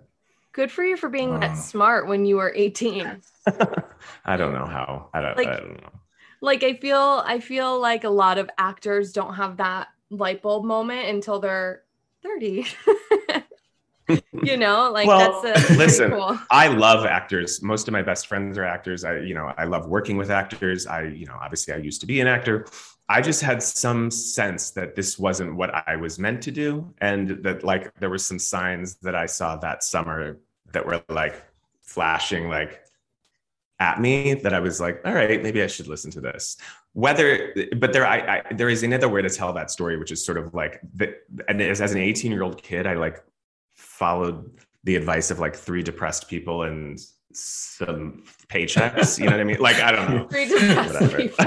[0.52, 1.40] Good for you for being Wow.
[1.40, 3.22] that smart when you were 18.
[4.24, 5.08] I don't know how.
[5.14, 5.90] I don't, Like- I don't know.
[6.42, 10.64] Like I feel I feel like a lot of actors don't have that light bulb
[10.64, 11.82] moment until they're
[12.22, 12.66] 30.
[14.42, 16.38] you know, like Well, that's, pretty listen, cool.
[16.50, 17.62] I love actors.
[17.62, 19.04] Most of my best friends are actors.
[19.04, 20.86] I, you know, I love working with actors.
[20.86, 22.66] I, you know, obviously I used to be an actor.
[23.08, 26.92] I just had some sense that this wasn't what I was meant to do.
[26.98, 30.38] And that like there were some signs that I saw that summer
[30.72, 31.42] that were like
[31.82, 32.82] flashing like
[33.78, 36.56] at me that I was like, all right, maybe I should listen to this.
[36.94, 40.24] Whether, but there, I, I there is another way to tell that story, which is
[40.24, 41.14] sort of like, the,
[41.46, 43.22] and as, as an 18 year old kid, I like
[43.96, 44.50] followed
[44.84, 46.98] the advice of like three depressed people and
[47.32, 49.18] some paychecks.
[49.18, 49.58] You know what I mean?
[49.58, 50.28] Like, I don't know.
[50.28, 51.44] Three depressed people.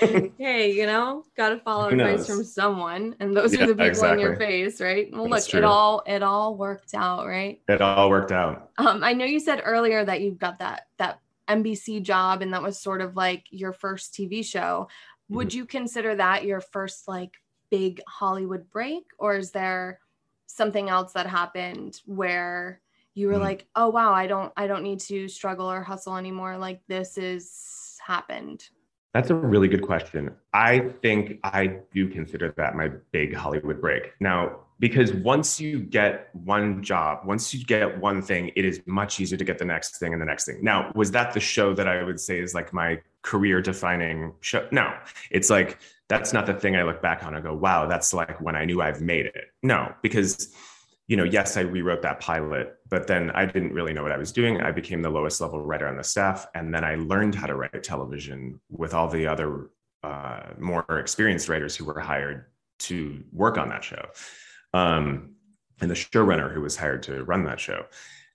[0.38, 4.18] hey, you know, gotta follow advice from someone, and those Yeah, are the people in
[4.20, 5.08] your face, right?
[5.12, 7.60] Well, That's look, it all it all worked out, right?
[7.68, 8.70] It all worked out.
[8.78, 12.62] Um, I know you said earlier that you got that that NBC job, and that
[12.62, 14.88] was sort of like your first TV show.
[15.30, 15.56] Would Mm-hmm.
[15.58, 17.34] you consider that your first like
[17.70, 20.00] big Hollywood break, or is there
[20.48, 22.82] something else that happened where
[23.14, 23.40] you were Mhm.
[23.40, 26.58] like, "Oh wow, I don't I don't need to struggle or hustle anymore.
[26.58, 28.70] Like this is happened."
[29.18, 30.30] That's a really good question.
[30.54, 34.12] I think I do consider that my big Hollywood break.
[34.20, 39.18] Now, because once you get one job, once you get one thing, it is much
[39.18, 40.60] easier to get the next thing and the next thing.
[40.62, 44.68] Now, was that the show that I would say is like my career defining show?
[44.70, 44.96] No,
[45.32, 48.40] it's like that's not the thing I look back on and go, wow, that's like
[48.40, 49.46] when I knew I've made it.
[49.64, 50.54] No, because
[51.08, 54.18] you know, yes, I rewrote that pilot, but then I didn't really know what I
[54.18, 54.60] was doing.
[54.60, 57.56] I became the lowest level writer on the staff, and then I learned how to
[57.56, 59.70] write television with all the other
[60.02, 62.44] uh, more experienced writers who were hired
[62.80, 64.04] to work on that show,
[64.74, 65.34] um,
[65.80, 67.86] and the showrunner who was hired to run that show.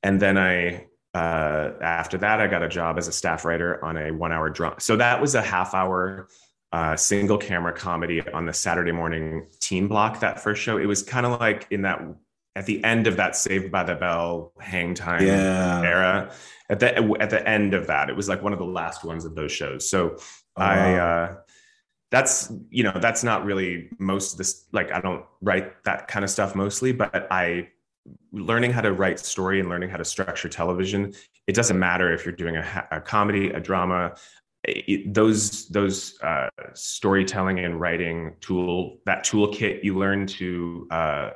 [0.02, 3.98] And then I, uh, after that, I got a job as a staff writer on
[3.98, 4.80] a one-hour drama.
[4.80, 6.28] So that was a half-hour
[6.72, 10.22] uh, single camera comedy on the Saturday morning teen block.
[10.22, 12.02] That first show, it was kind of like in that
[12.56, 15.82] at the end of that Saved by the Bell hang time Yeah.
[15.84, 16.32] era.
[16.70, 19.26] At the at the end of that, it was like one of the last ones
[19.26, 19.90] of those shows.
[19.90, 20.18] So
[20.56, 21.06] Oh, I wow.
[21.08, 21.36] uh,
[22.12, 24.66] that's you know that's not really most of this.
[24.72, 27.70] Like I don't write that kind of stuff mostly, but I
[28.32, 31.14] learning how to write story and learning how to structure television.
[31.48, 34.16] It doesn't matter if you're doing a, a comedy, a drama.
[34.64, 41.30] It, those those uh, storytelling and writing tool that toolkit you learn to uh,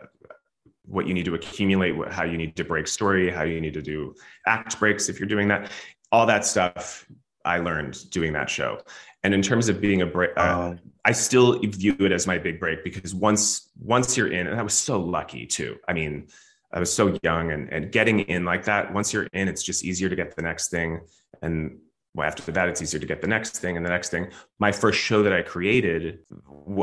[0.88, 3.73] what you need to accumulate, what, how you need to break story, how you need
[3.73, 5.71] to do act breaks if you're doing that.
[6.12, 7.06] All that stuff
[7.43, 8.82] I learned doing that show.
[9.23, 10.76] And in terms of being a break, uh.
[11.04, 14.63] I still view it as my big break because once once you're in, and I
[14.63, 15.78] was so lucky too.
[15.88, 16.28] I mean,
[16.73, 19.86] I was so young and, and getting in like that, once you're in, it's just
[19.86, 21.02] easier to get the next thing.
[21.41, 21.80] And
[22.17, 24.32] well, after that, it's easier to get the next thing and the next thing.
[24.58, 26.19] My first show that I created,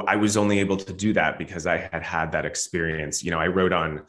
[0.07, 3.25] I was only able to do that because I had had that experience.
[3.25, 4.03] You know, I wrote on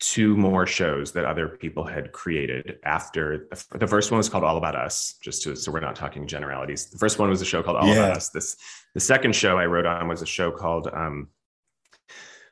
[0.00, 4.56] two more shows that other people had created after the first one was called All
[4.56, 6.90] About Us, just to, so we're not talking generalities.
[6.90, 8.06] The first one was a show called All Yeah.
[8.06, 8.30] About Us.
[8.30, 8.56] This
[8.94, 11.28] the second show I wrote on was a show called um,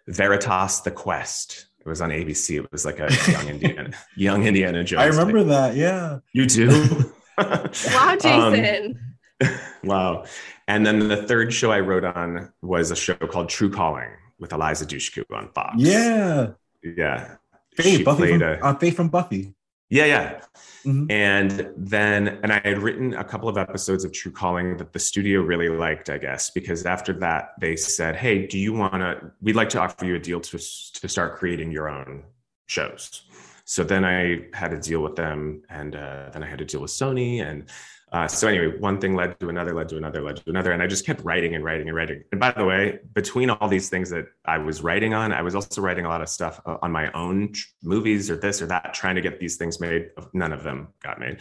[0.06, 1.66] Veritas: The Quest.
[1.80, 2.62] It was on ABC.
[2.62, 5.02] It was like a young Indiana, young Indiana Jones.
[5.02, 5.74] I remember that.
[5.74, 6.18] Yeah.
[6.32, 7.12] You do?
[7.92, 8.18] Wow, Um,
[8.54, 9.00] Jason.
[9.84, 10.24] wow.
[10.68, 14.52] And then the third show I wrote on was a show called True Calling with
[14.52, 15.74] Eliza Dushku on Fox.
[15.78, 16.48] Yeah.
[16.82, 17.36] Yeah.
[17.74, 19.54] Faith, She Buffy played from, a- uh, Faith from Buffy.
[19.88, 20.40] Yeah, yeah.
[20.84, 21.10] Mhm.
[21.10, 24.98] And then, and I had written a couple of episodes of True Calling that the
[25.00, 29.32] studio really liked, I guess, because after that they said, "Hey, do you want to?
[29.42, 32.22] We'd like to offer you a deal to to start creating your own
[32.66, 33.22] shows."
[33.70, 36.80] So then I had to deal with them, and uh, then I had to deal
[36.80, 37.70] with Sony, and
[38.10, 40.82] uh, so anyway, one thing led to another, led to another, led to another, and
[40.82, 42.24] I just kept writing and writing and writing.
[42.32, 45.54] And by the way, between all these things that I was writing on, I was
[45.54, 48.92] also writing a lot of stuff uh, on my own movies or this or that,
[48.92, 50.10] trying to get these things made.
[50.32, 51.38] None of them got made.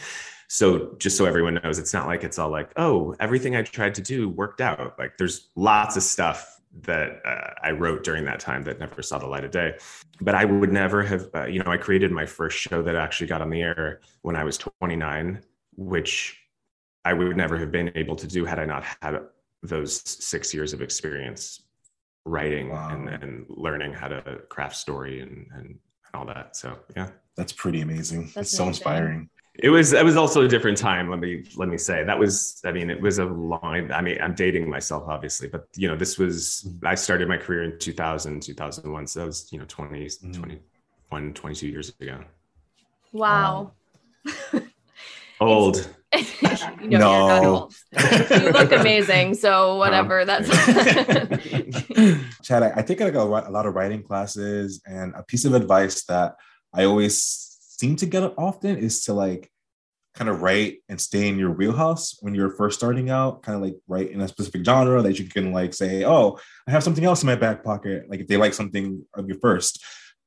[0.50, 3.96] So just so everyone knows, it's not like it's all like, oh, everything I tried
[3.96, 5.00] to do worked out.
[5.00, 9.18] Like there's lots of stuff that uh, I wrote during that time that never saw
[9.18, 9.76] the light of day.
[10.22, 13.28] But I would never have, uh, you know, I created my first show that actually
[13.28, 15.42] got on the air when I was 29,
[15.76, 16.40] which
[17.06, 19.20] I would never have been able to do had I not had
[19.64, 21.64] those six years of experience
[22.26, 22.90] writing Wow.
[22.90, 25.80] and, and learning how to craft story and, and
[26.14, 26.56] all that.
[26.56, 28.24] So yeah, That's pretty amazing.
[28.24, 29.30] That's, That's so inspiring.
[29.62, 31.10] It was it was also a different time.
[31.10, 33.92] Let me let me say that was I mean it was a long.
[33.92, 37.64] I mean I'm dating myself obviously, but you know this was I started my career
[37.64, 40.34] in 2000 2001, so that was you know 20 Mhm.
[40.40, 42.24] 21 22 years ago.
[43.12, 43.72] Wow.
[45.42, 45.90] Old.
[46.16, 47.50] you know, you're not No.
[47.62, 47.76] old.
[48.32, 49.36] You look amazing.
[49.36, 50.26] So whatever.
[50.26, 50.50] That's
[52.44, 55.46] Chad, I, I think I got a a lot of writing classes, and a piece
[55.46, 56.36] of advice that
[56.74, 57.49] I always
[57.80, 59.50] seem to get often is to like
[60.14, 63.62] kind of write and stay in your wheelhouse when you're first starting out, kind of
[63.62, 66.38] like write in a specific genre that you can like say, oh,
[66.68, 68.10] I have something else in my back pocket.
[68.10, 69.82] Like if they like something of your first.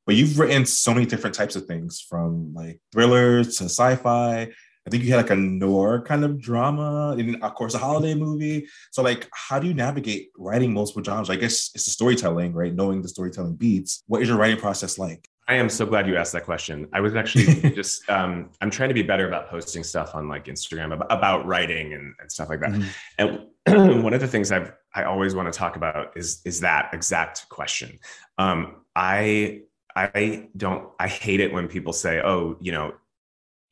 [0.06, 4.48] But you've written so many different types of things from like thrillers to sci-fi.
[4.84, 8.14] I think you had like a noir kind of drama, and of course a holiday
[8.14, 8.66] movie.
[8.90, 11.30] So like, how do you navigate writing multiple genres?
[11.30, 12.74] I guess it's the storytelling, right?
[12.74, 14.02] Knowing the storytelling beats.
[14.08, 15.28] What is your writing process like?
[15.52, 16.88] I am so glad you asked that question.
[16.94, 20.46] I was actually just um, I'm trying to be better about posting stuff on like
[20.46, 22.70] Instagram about, about writing and, and stuff like that.
[22.70, 23.46] Mhm.
[23.66, 26.90] And one of the things I've I always want to talk about is is that
[26.94, 27.98] exact question.
[28.38, 29.62] Um, I
[29.94, 32.94] I don't I hate it when people say, oh, you know,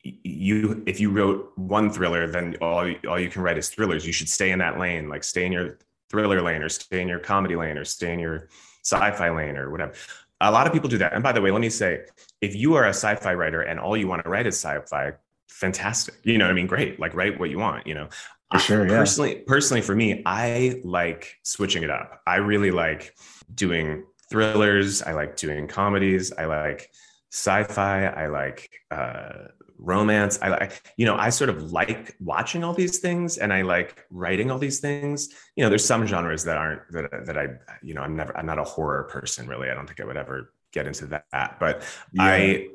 [0.03, 4.05] you if you wrote one thriller, then all all you can write is thrillers.
[4.05, 5.79] You should stay in that lane, like stay in your
[6.11, 8.49] thriller lane, or stay in your comedy lane, or stay in your
[8.83, 9.93] sci-fi lane, or whatever.
[10.41, 11.13] A lot of people do that.
[11.13, 12.01] And by the way, let me say,
[12.41, 15.13] if you are a sci-fi writer and all you want to write is sci-fi,
[15.47, 16.15] fantastic.
[16.23, 16.67] You know what I mean?
[16.67, 16.99] Great.
[16.99, 18.09] Like write what you want, you know.
[18.51, 18.97] For sure, yeah.
[18.97, 22.21] Personally, personally for me, I like switching it up.
[22.27, 23.15] I really like
[23.53, 25.01] doing thrillers.
[25.01, 26.33] I like doing comedies.
[26.33, 26.89] I like
[27.31, 28.05] sci-fi.
[28.07, 29.49] I like uh,
[29.81, 30.39] romance.
[30.41, 34.05] I like, you know, I sort of like watching all these things, and I like
[34.09, 35.29] writing all these things.
[35.55, 37.47] You know, there's some genres that aren't that that I,
[37.83, 38.37] you know, I'm never.
[38.37, 39.69] I'm not a horror person, really.
[39.69, 41.59] I don't think I would ever get into that.
[41.59, 41.83] But
[42.17, 42.67] I,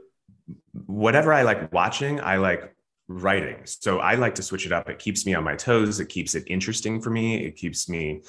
[0.84, 2.74] whatever I like watching, I like
[3.08, 3.58] writing.
[3.64, 4.90] So I like to switch it up.
[4.90, 6.00] It keeps me on my toes.
[6.00, 7.36] It keeps it interesting for me.
[7.36, 8.22] It keeps me,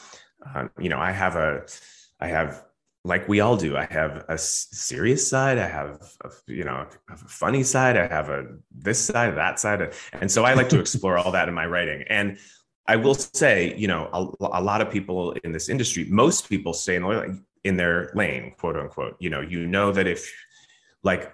[0.53, 1.65] um, you know, I have a,
[2.19, 2.63] I have,
[3.03, 5.57] like we all do, I have a serious side.
[5.57, 7.97] I have, a, you know, a funny side.
[7.97, 11.31] I have a this side, that side, uh, and so I like to explore all
[11.31, 12.03] that in my writing.
[12.09, 12.37] And
[12.87, 16.73] I will say, you know, a, a lot of people in this industry, most people
[16.73, 19.15] stay in in their lane, quote unquote.
[19.19, 20.31] You know, you know that if,
[21.03, 21.33] like,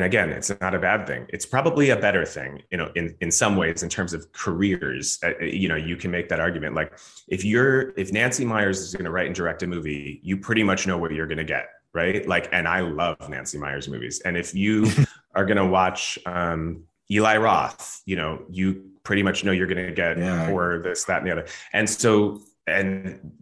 [0.00, 1.26] and again, it's not a bad thing.
[1.28, 5.18] It's probably a better thing, you know, in in some ways in terms of careers.
[5.22, 6.74] Uh, you know, you can make that argument.
[6.74, 10.38] Like, if you're if Nancy Meyers is going to write and direct a movie, you
[10.38, 12.26] pretty much know what you're going to get, right?
[12.26, 14.22] Like, and I love Nancy Meyers movies.
[14.24, 14.86] And if you
[15.34, 19.86] are going to watch um, Eli Roth, you know, you pretty much know you're going
[19.86, 20.46] to get Yeah.
[20.46, 21.46] horror, this, that, and the other.
[21.74, 23.32] And so, and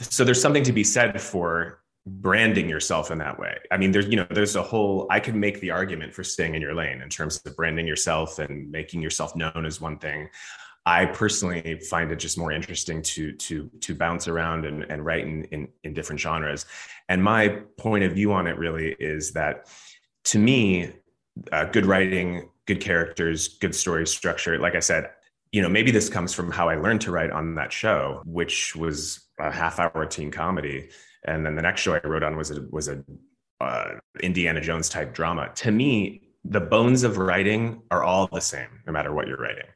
[0.00, 3.58] so there's something to be said for branding yourself in that way.
[3.70, 6.54] I mean, there's, you know, there's a whole, I could make the argument for staying
[6.54, 10.28] in your lane in terms of branding yourself and making yourself known as one thing.
[10.84, 15.24] I personally find it just more interesting to to to bounce around and, and write
[15.24, 16.66] in, in in different genres.
[17.08, 19.68] And my point of view on it really is that
[20.24, 20.90] to me,
[21.52, 24.58] uh, good writing, good characters, good story structure.
[24.58, 25.10] Like I said,
[25.52, 28.74] you know, maybe this comes from how I learned to write on that show, which
[28.74, 30.88] was a half hour teen comedy.
[31.24, 33.02] And then the next show I wrote on was a was a
[33.60, 35.50] uh, Indiana Jones type drama.
[35.56, 39.66] To me, the bones of writing are all the same, no matter what you're writing.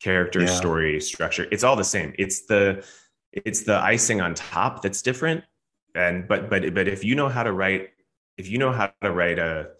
[0.00, 0.46] Character, Yeah.
[0.46, 2.14] story, structure, it's all the same.
[2.18, 2.84] It's the
[3.32, 5.44] it's the icing on top that's different.
[5.94, 7.90] And but but but if you know how to write,
[8.38, 9.70] if you know how to write a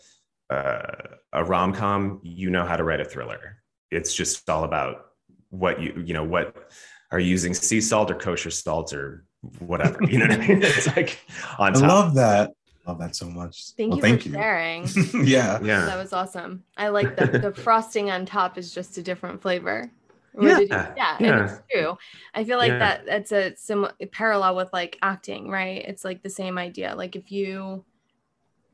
[0.50, 3.62] uh, a rom com, you know how to write a thriller.
[3.90, 5.06] It's just all about
[5.50, 6.70] what you you know what
[7.10, 9.25] are you using sea salt or kosher salt or
[9.60, 9.98] whatever.
[10.04, 10.62] You know what I mean?
[10.62, 11.18] It's like
[11.58, 11.82] on top.
[11.82, 12.52] I love that.
[12.86, 13.70] Love that so much.
[13.76, 14.34] Thank Well, you thank for you.
[14.34, 14.86] sharing.
[15.26, 15.58] yeah.
[15.62, 15.84] Yeah.
[15.86, 16.62] That was awesome.
[16.76, 19.90] I like the the frosting on top is just a different flavor.
[20.34, 21.40] Or did you- Yeah, yeah, yeah.
[21.40, 21.96] and it's true.
[22.34, 22.78] I feel like Yeah.
[22.78, 25.84] that that's a similar parallel with like acting, right?
[25.84, 26.94] It's like the same idea.
[26.94, 27.84] Like if you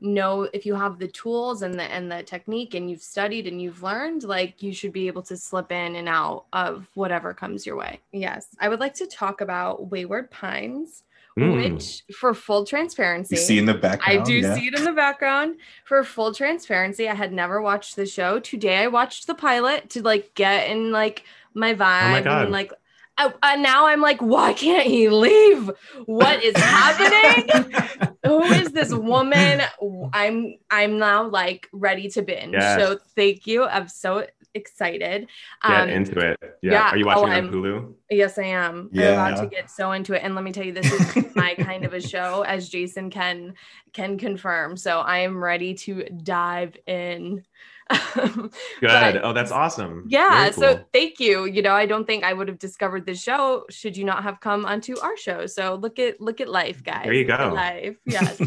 [0.03, 3.61] know if you have the tools and the and the technique and you've studied and
[3.61, 7.65] you've learned, like you should be able to slip in and out of whatever comes
[7.65, 7.99] your way.
[8.11, 8.47] Yes.
[8.59, 11.03] I would like to talk about Wayward Pines,
[11.35, 11.73] Mm.
[11.73, 14.19] which for full transparency You see in the background.
[14.19, 14.53] I do yeah.
[14.53, 15.55] see it in the background.
[15.83, 18.39] For full transparency, I had never watched the show.
[18.39, 21.23] Today I watched the pilot to like get in like
[21.55, 22.43] my vibe Oh God.
[22.43, 22.71] and like
[23.17, 25.69] I, and now I'm like, why can't he leave?
[26.05, 27.71] What is happening?
[28.25, 29.61] Who is this woman?
[30.13, 32.53] I'm I'm now like ready to binge.
[32.53, 32.79] Yes.
[32.79, 33.65] So thank you.
[33.65, 35.27] I'm so excited.
[35.67, 36.39] Get Um, into it.
[36.61, 36.71] Yeah.
[36.71, 37.93] yeah, Are you watching oh, it on I'm- Hulu?
[38.09, 38.89] Yes, I am.
[38.93, 39.27] I'm Yeah.
[39.27, 40.21] about to get so into it.
[40.23, 43.55] And let me tell you, this is my kind of a show, as Jason can
[43.93, 44.77] can confirm.
[44.77, 47.43] So I am ready to dive in.
[47.89, 48.51] Good.
[48.81, 50.05] But- oh, that's awesome.
[50.07, 50.49] yeah.
[50.49, 51.45] Very So thank you.
[51.45, 54.39] You know, I don't think I would have discovered this show should you not have
[54.39, 55.45] come onto our show.
[55.45, 57.03] So look at look at life, guys.
[57.05, 57.51] There you go.
[57.53, 57.97] Life.
[58.05, 58.39] Yes.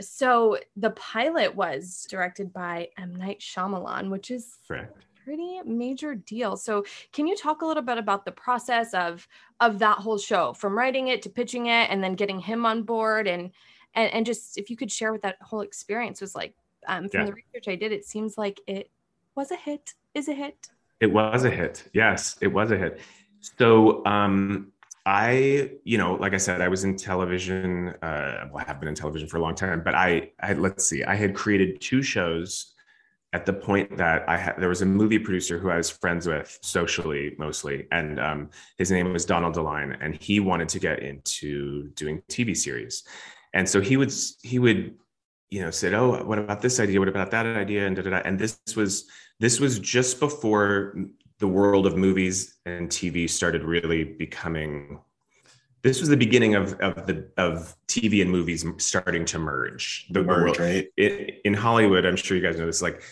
[0.00, 3.14] so the pilot was directed by M.
[3.14, 5.04] Night Shyamalan, which is correct.
[5.24, 6.56] pretty major deal.
[6.56, 9.26] So can you talk a little bit about the process of
[9.60, 12.82] of that whole show from writing it to pitching it and then getting him on
[12.82, 13.50] board and
[13.94, 16.54] and, and just if you could share what that whole experience was like
[16.86, 17.26] um, from Yeah.
[17.26, 18.90] the research I did, it seems like it
[19.34, 20.68] was a hit, is a hit.
[21.00, 21.88] It was a hit.
[21.92, 23.00] Yes, it was a hit.
[23.40, 24.72] So um,
[25.04, 27.88] I, you know, like I said, I was in television.
[28.00, 30.86] Uh, well, I have been in television for a long time, but I, I let's
[30.88, 32.74] see, I had created two shows
[33.34, 34.54] at the point that I had.
[34.58, 38.90] There was a movie producer who I was friends with socially mostly, and um, his
[38.90, 43.02] name was Donald DeLine, and he wanted to get into doing TV series,
[43.52, 44.12] and so he would
[44.42, 44.94] he would
[45.50, 46.98] you know said oh what about this idea?
[46.98, 47.86] What about that idea?
[47.86, 48.22] And da, da, da.
[48.24, 49.08] and this was
[49.40, 50.96] this was just before
[51.38, 55.00] the world of movies and tv started really becoming
[55.82, 60.06] this was the beginning of, of the of tv and movies starting to merge.
[60.10, 60.86] The, Merge, world right?
[60.96, 63.02] in, in hollywood i'm sure you guys know this like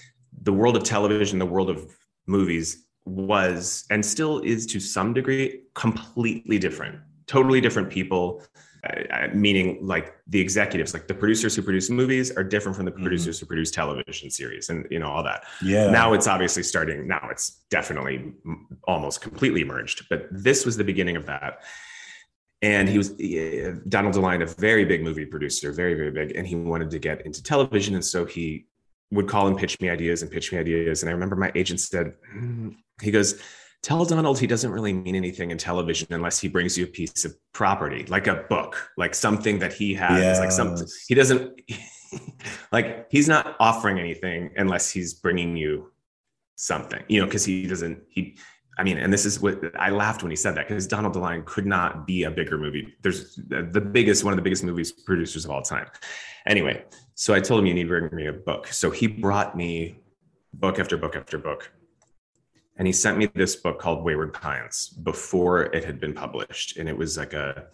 [0.42, 1.94] the world of television the world of
[2.26, 7.00] movies was and still is to some degree completely different.
[7.26, 8.42] Totally different people
[8.84, 12.90] uh, meaning like the executives like the producers who produce movies are different from the
[12.90, 13.02] Mhm.
[13.02, 15.90] producers who produce television series and you know all that Yeah.
[15.90, 18.32] now it's obviously starting now it's definitely
[18.88, 21.62] almost completely merged but this was the beginning of that
[22.60, 26.46] and he was uh, donald deline a very big movie producer very very big and
[26.48, 28.66] he wanted to get into television and so he
[29.12, 31.78] would call and pitch me ideas and pitch me ideas and i remember my agent
[31.78, 32.70] said "Hmm."
[33.00, 33.40] he goes
[33.82, 37.24] tell donald he doesn't really mean anything in television unless he brings you a piece
[37.24, 41.60] of property like a book like something that he has like something he doesn't
[42.72, 45.90] like he's not offering anything unless he's bringing you
[46.56, 48.36] something you know because he doesn't he
[48.78, 51.42] i mean and this is what i laughed when he said that because donald deline
[51.44, 52.94] could not be a bigger movie.
[53.02, 55.88] There's the the biggest one of the biggest movies producers of all time.
[56.46, 58.68] Anyway so i told him you need to bring me a book.
[58.68, 59.98] So he brought me
[60.54, 61.72] book after book after book
[62.76, 66.76] and he sent me this book called wayward pines before it had been published.
[66.78, 67.66] And it was like a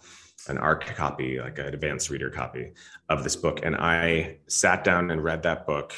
[0.47, 2.71] an arc copy like an advanced reader copy
[3.09, 3.59] of this book.
[3.63, 5.93] And i sat down and read that book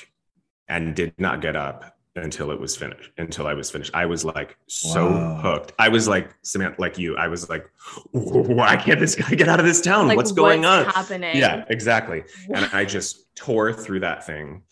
[0.68, 3.92] and did not get up until it was finished until i was finished.
[3.94, 5.36] I was like so Wow.
[5.42, 5.72] hooked.
[5.80, 7.70] I was like samantha like you i was like
[8.12, 10.08] why can't this guy get out of this town?
[10.08, 10.86] Like what's going on?
[10.86, 11.38] happening?
[11.38, 12.24] yeah exactly.
[12.54, 14.64] And i just tore through that thing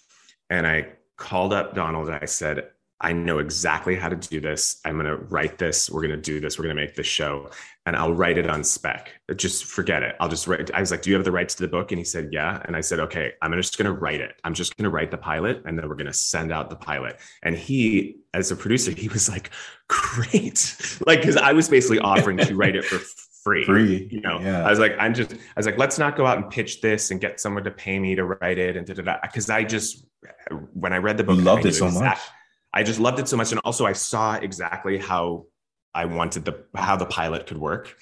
[0.49, 2.69] and i called up donald and i said
[3.01, 4.79] i know exactly how to do this.
[4.83, 5.89] I'm going to write this.
[5.89, 6.57] We're going to do this.
[6.57, 7.49] We're going to make this show
[7.85, 9.11] and i'll write it on spec.
[9.35, 10.15] Just forget it.
[10.19, 11.91] I'll just write i was like do you have the rights to the book?
[11.91, 12.61] And he said yeah.
[12.65, 14.35] And i said okay i'm just going to write it.
[14.43, 16.75] I'm just going to write the pilot and then we're going to send out the
[16.75, 17.17] pilot.
[17.41, 19.49] And he as a producer he was like
[19.87, 20.75] great.
[21.07, 22.99] Like because i was basically offering to write it for
[23.43, 24.09] free Free.
[24.11, 24.39] you know?
[24.41, 24.67] Yeah.
[24.67, 27.09] i was like i'm just i was like let's not go out and pitch this
[27.11, 29.17] and get someone to pay me to write it and da da da.
[29.21, 30.05] Because i just
[30.73, 32.19] when i read the book You loved it so much.
[32.73, 35.45] I just loved it so much and also i saw exactly how
[35.93, 37.95] i wanted the how the pilot could work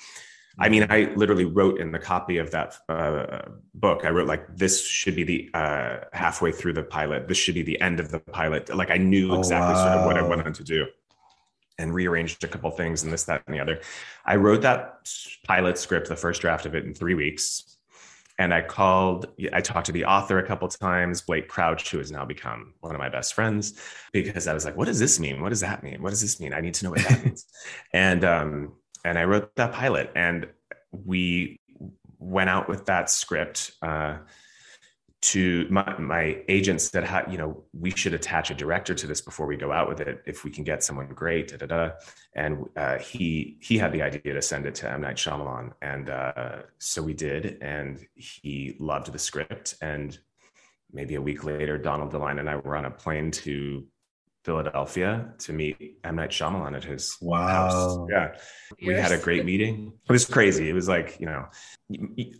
[0.59, 3.41] I mean, I literally wrote in the copy of that uh,
[3.76, 4.05] book.
[4.05, 7.28] I wrote like, "This should be the uh, halfway through the pilot.
[7.28, 10.05] This should be the end of the pilot." Like, I knew Oh, exactly sort of
[10.05, 10.88] what I wanted to do,
[11.78, 13.82] and rearranged a couple things and this, that, and the other.
[14.26, 15.07] I wrote that
[15.45, 17.76] pilot script, the first draft of it, in three weeks,
[18.38, 19.27] and I called.
[19.51, 22.93] I talked to the author a couple times, Blake Crouch, who has now become one
[22.93, 23.79] of my best friends,
[24.13, 25.41] because I was like, "What does this mean?
[25.41, 26.01] What does that mean?
[26.01, 26.53] What does this mean?
[26.53, 27.45] I need to know what that means."
[27.93, 28.73] and um,
[29.03, 30.47] and I wrote that pilot, and
[30.91, 31.59] we
[32.19, 34.17] went out with that script uh,
[35.20, 39.20] to my, my agent said, how, you know, we should attach a director to this
[39.20, 40.22] before we go out with it.
[40.28, 41.91] If we can get someone great, da, da, da.
[42.36, 46.09] and uh, he he had the idea to send it to M Night Shyamalan, and
[46.09, 49.76] uh, so we did, and he loved the script.
[49.82, 50.18] And
[50.93, 53.86] maybe a week later, Donald DeLine and I were on a plane to
[54.48, 57.48] Philadelphia to meet M Night Shyamalan at his Wow.
[57.48, 58.10] house.
[58.10, 58.38] Yeah,
[58.82, 59.91] we had a great meeting.
[60.08, 60.70] It was crazy.
[60.70, 61.43] It was like you know,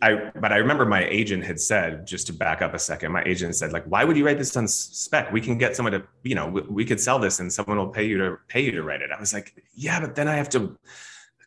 [0.00, 3.12] I but I remember my agent had said just to back up a second.
[3.12, 5.30] My agent said like, "Why would you write this on spec?
[5.32, 7.90] We can get someone to you know we, we could sell this and someone will
[7.98, 10.36] pay you to pay you to write it." I was like, "Yeah, but then I
[10.36, 10.78] have to."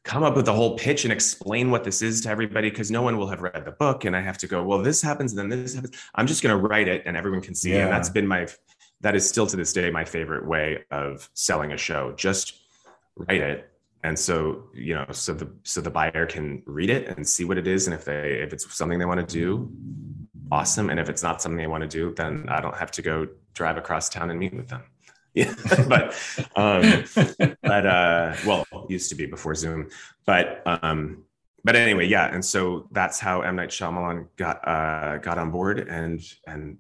[0.04, 3.04] come up with the whole pitch and explain what this is to everybody because no
[3.04, 5.38] one will have read the book and i have to go well this happens and
[5.40, 7.92] then this happens i'm just going to write it and everyone can see it and
[7.92, 8.48] that's been my
[9.02, 12.14] that is still to this day my favorite way of selling a show.
[12.14, 12.60] Just
[13.16, 13.68] write it.
[14.04, 17.58] And so you know so the so the buyer can read it and see what
[17.58, 17.88] it is.
[17.88, 19.72] And if they if it's something they want to do
[20.52, 20.90] awesome.
[20.90, 23.28] And if it's not something they want to do then i don't have to go
[23.54, 24.84] drive across town and meet with them.
[25.34, 25.54] Yeah.
[25.88, 26.16] But
[26.56, 27.06] um
[27.62, 29.90] but uh well used to be before zoom.
[30.26, 31.24] But um
[31.64, 32.34] but anyway yeah.
[32.34, 33.56] And so that's how m.
[33.56, 36.78] Night Shyamalan got uh got on board and and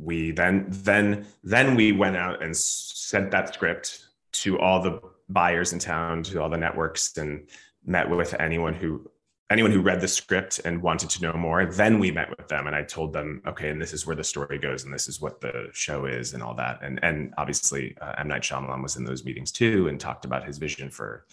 [0.00, 5.72] we then then then we went out and sent that script to all the buyers
[5.72, 7.48] in town to all the networks and
[7.84, 9.08] met with anyone who
[9.50, 11.66] anyone who read the script and wanted to know more.
[11.66, 14.24] Then we met with them and i told them okay and this is where the
[14.24, 16.78] story goes and this is what the show is and all that.
[16.82, 18.28] And and obviously uh, m.
[18.28, 21.26] Night Shyamalan was in those meetings too and talked about his vision for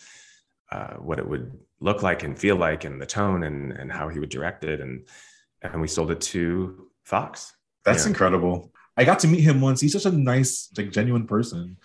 [0.72, 4.10] uh, what it would look like and feel like and the tone and and how
[4.10, 5.08] he would direct it and
[5.62, 7.57] and we sold it to fox
[7.88, 8.10] That's Yeah.
[8.10, 8.72] incredible.
[8.96, 9.80] I got to meet him once.
[9.82, 11.78] He's such a nice, like genuine person.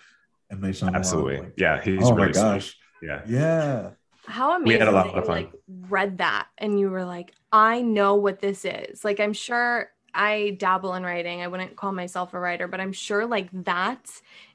[0.51, 0.61] M.
[0.61, 0.95] Night Shyamalan.
[0.95, 2.41] absolutely Like, yeah he's oh really my sweet.
[2.43, 2.77] gosh.
[3.01, 3.89] yeah Yeah.
[4.25, 5.35] How amazing We had a lot that of you fun.
[5.43, 5.51] like
[5.89, 9.03] read that and you were like, I know what this is.
[9.03, 11.41] Like I'm sure I dabble in writing.
[11.41, 14.05] I wouldn't call myself a writer, but I'm sure like that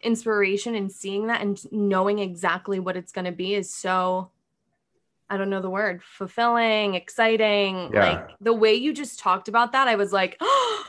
[0.02, 4.30] inspiration and seeing that and knowing exactly what it's gonna be is so
[5.30, 7.90] I don't know the word, fulfilling, exciting.
[7.92, 8.00] Yeah.
[8.12, 10.84] Like the way you just talked about that, I was like, oh,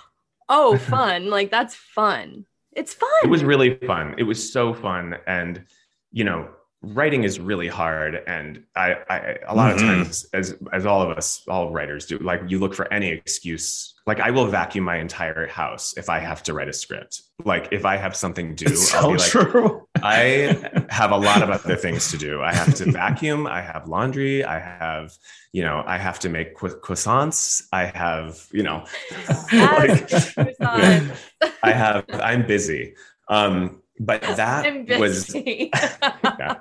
[0.49, 1.29] Oh, fun.
[1.29, 2.45] like that's fun.
[2.73, 3.09] It's fun.
[3.23, 5.65] it was really fun it was so fun and
[6.11, 6.49] you know
[6.81, 9.85] writing is really hard and i, I a lot of Mhm.
[9.97, 13.95] times as as all of us all writers do like you look for any excuse
[14.07, 17.67] like i will vacuum my entire house if i have to write a script like
[17.71, 19.87] if i have something due It's I'll so be like, true.
[20.01, 22.41] I have a lot of other things to do.
[22.41, 23.45] I have to vacuum.
[23.45, 24.45] I have laundry.
[24.45, 25.11] I have,
[25.51, 27.63] you know, I have to make cro- croissants.
[27.73, 28.85] I have, you know,
[29.51, 31.17] Yes, croissants.
[31.63, 32.05] I have.
[32.13, 32.93] I'm busy.
[33.27, 35.69] Um, but that was busy.
[36.23, 36.55] yeah.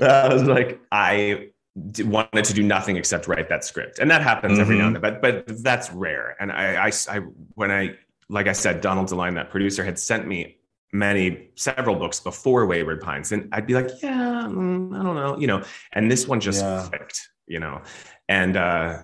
[0.00, 1.48] I was like, I
[1.90, 4.96] d- wanted to do nothing except write that script, and that happens every now and
[4.96, 5.02] then.
[5.02, 6.36] But but that's rare.
[6.40, 7.18] And I, I, I
[7.54, 7.96] when I
[8.28, 10.58] like I said, Donald DeLine, that producer, had sent me
[10.92, 15.38] many several books before Wayward Pines, and I'd be like, yeah, mm, I don't know,
[15.38, 15.62] you know.
[15.92, 16.86] And this one just Yeah.
[16.88, 17.82] clicked, you know,
[18.28, 19.02] and uh,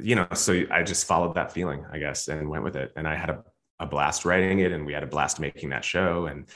[0.00, 2.92] you know, so I just followed that feeling, I guess, and went with it.
[2.96, 3.44] And I had a,
[3.80, 6.46] a blast writing it, and we had a blast making that show, and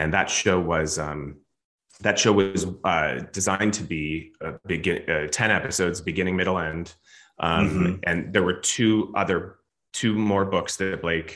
[0.00, 1.36] and that show was um,
[2.00, 4.32] that show was uh, designed to be
[4.66, 6.94] begin uh, 10 episodes beginning middle end.
[7.38, 7.98] Um, Mhm.
[8.08, 9.38] and there were two other
[9.92, 11.32] two more books that blake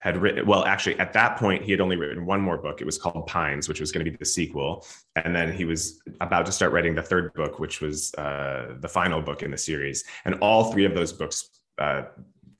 [0.00, 2.80] had written well actually at that point he had only written one more book.
[2.80, 4.70] It was called pines which was going to be the sequel.
[5.22, 5.80] And then he was
[6.20, 9.58] about to start writing the third book which was uh, the final book in the
[9.70, 9.98] series.
[10.24, 11.38] And all three of those books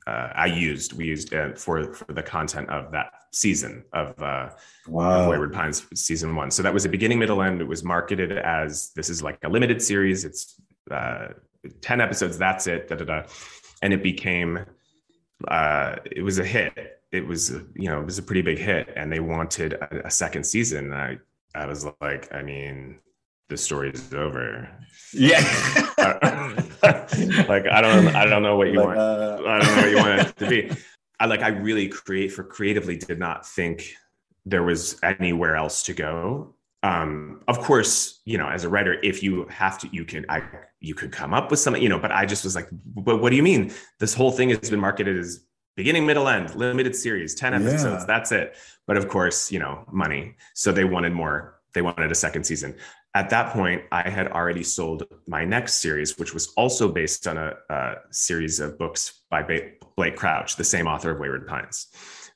[0.07, 4.51] uh, i used we used uh, for for the content of that season of uh,
[4.87, 6.51] of Wayward Pines season one.
[6.51, 7.61] So that was a beginning, middle, end.
[7.61, 10.25] It was marketed as this is like a limited series.
[10.25, 11.29] It's uh,
[11.81, 12.39] 10 episodes.
[12.39, 12.89] That's it.
[12.89, 13.23] Da, da, da.
[13.83, 14.65] And it became,
[15.49, 17.01] uh, it was a hit.
[17.11, 18.93] It was, you know, it was a pretty big hit.
[18.97, 20.93] And they wanted a, a second season.
[20.93, 21.19] And I,
[21.55, 22.99] I was like, I mean,
[23.53, 24.69] the story is over.
[25.13, 25.41] Yeah.
[25.99, 28.99] like, I don't, I don't know what you Like, want.
[28.99, 30.71] uh, I don't know what you want it to be.
[31.21, 33.93] I like I really create for creatively did not think
[34.45, 36.55] there was anywhere else to go.
[36.83, 40.43] Um, of course, you know, as a writer, if you have to, you can I
[40.81, 43.31] you could come up with something, you know, but I just was like, but what
[43.31, 43.71] do you mean?
[44.01, 45.45] This whole thing has been marketed as
[45.77, 48.05] beginning, middle, end, limited series, 10 episodes, Yeah.
[48.07, 48.57] that's it.
[48.89, 50.35] But of course, you know, money.
[50.55, 52.75] So they wanted more, they wanted a second season.
[53.15, 57.37] At that point, I had already sold my next series, which was also based on
[57.37, 61.89] a, a series of books by ba- Blake Crouch, the same author of Wayward Pines,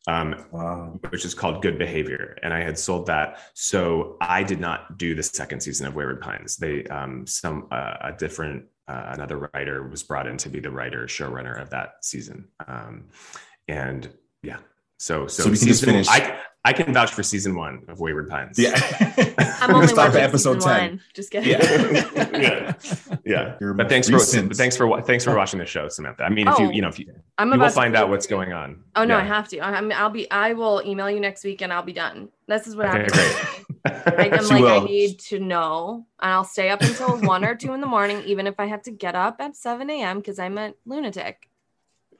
[0.06, 1.00] um, wow.
[1.08, 2.36] which is called Good Behavior.
[2.42, 3.38] And I had sold that.
[3.54, 6.58] So I did not do the second season of Wayward Pines.
[6.58, 10.70] They, um, some, uh, a different, uh, another writer was brought in to be the
[10.70, 12.48] writer, showrunner of that season.
[12.68, 13.04] Um,
[13.66, 14.10] and
[14.42, 14.58] yeah,
[14.98, 16.08] so so, So we can just season- finish.
[16.10, 18.58] I I can vouch for season one of Wayward Pines.
[18.58, 18.72] Yeah.
[19.60, 20.90] I'm only gonna start watching at episode season 10.
[20.90, 21.00] one.
[21.14, 21.50] Just kidding.
[21.50, 22.04] Yeah.
[22.36, 22.74] yeah,
[23.24, 23.56] yeah.
[23.60, 26.24] Your But most thanks for recent- but thanks for thanks for watching the show, Samantha.
[26.24, 27.06] I mean, if you Oh, you know if you,
[27.38, 28.82] I'm you about will to find out what's going on.
[28.96, 29.60] Oh no, I have to.
[29.60, 30.28] I, I'm, I'll be.
[30.28, 32.30] I will email you next week, and I'll be done.
[32.48, 33.12] This is what Okay, happens.
[33.12, 34.18] great.
[34.18, 37.54] Like, I'm She like, I need to know, and I'll stay up until one or
[37.54, 40.18] two in the morning, even if I have to get up at 7 a.m.
[40.18, 41.48] because I'm a lunatic.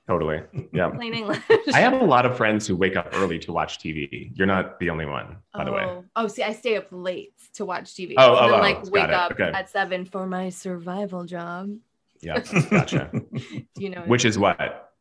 [0.07, 0.43] Totally.
[0.73, 0.89] Yeah.
[0.91, 1.39] Plain English.
[1.73, 4.31] I have a lot of friends who wake up early to watch TV.
[4.35, 5.85] You're not the only one, by the way.
[5.85, 6.05] Oh.
[6.15, 8.15] Oh, see, I stay up late to watch TV.
[8.19, 9.51] Oh, oh, and oh, then, oh, like got wake up Okay.
[9.55, 11.71] at seven for my survival job.
[12.21, 12.41] Yeah,
[12.71, 13.11] gotcha.
[13.33, 14.03] Do you know?
[14.03, 14.93] Which is what?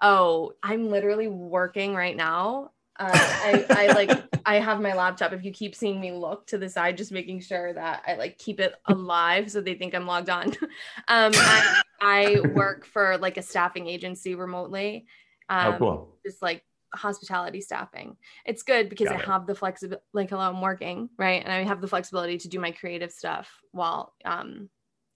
[0.00, 2.70] Oh, I'm literally working right now.
[2.98, 4.10] Uh, I, I like
[4.44, 5.32] I have my laptop.
[5.32, 8.38] If you keep seeing me look to the side, just making sure that I like
[8.38, 10.48] keep it alive so they think I'm logged on.
[11.08, 15.06] um, I, I work for like a staffing agency remotely.
[15.48, 16.16] Um, oh, cool.
[16.26, 16.62] Just like
[16.94, 18.16] hospitality staffing.
[18.44, 19.26] It's good because Got I it.
[19.26, 20.02] have the flexibility.
[20.12, 21.42] Like, hello, I'm working, right?
[21.42, 24.70] And I have the flexibility to do my creative stuff while um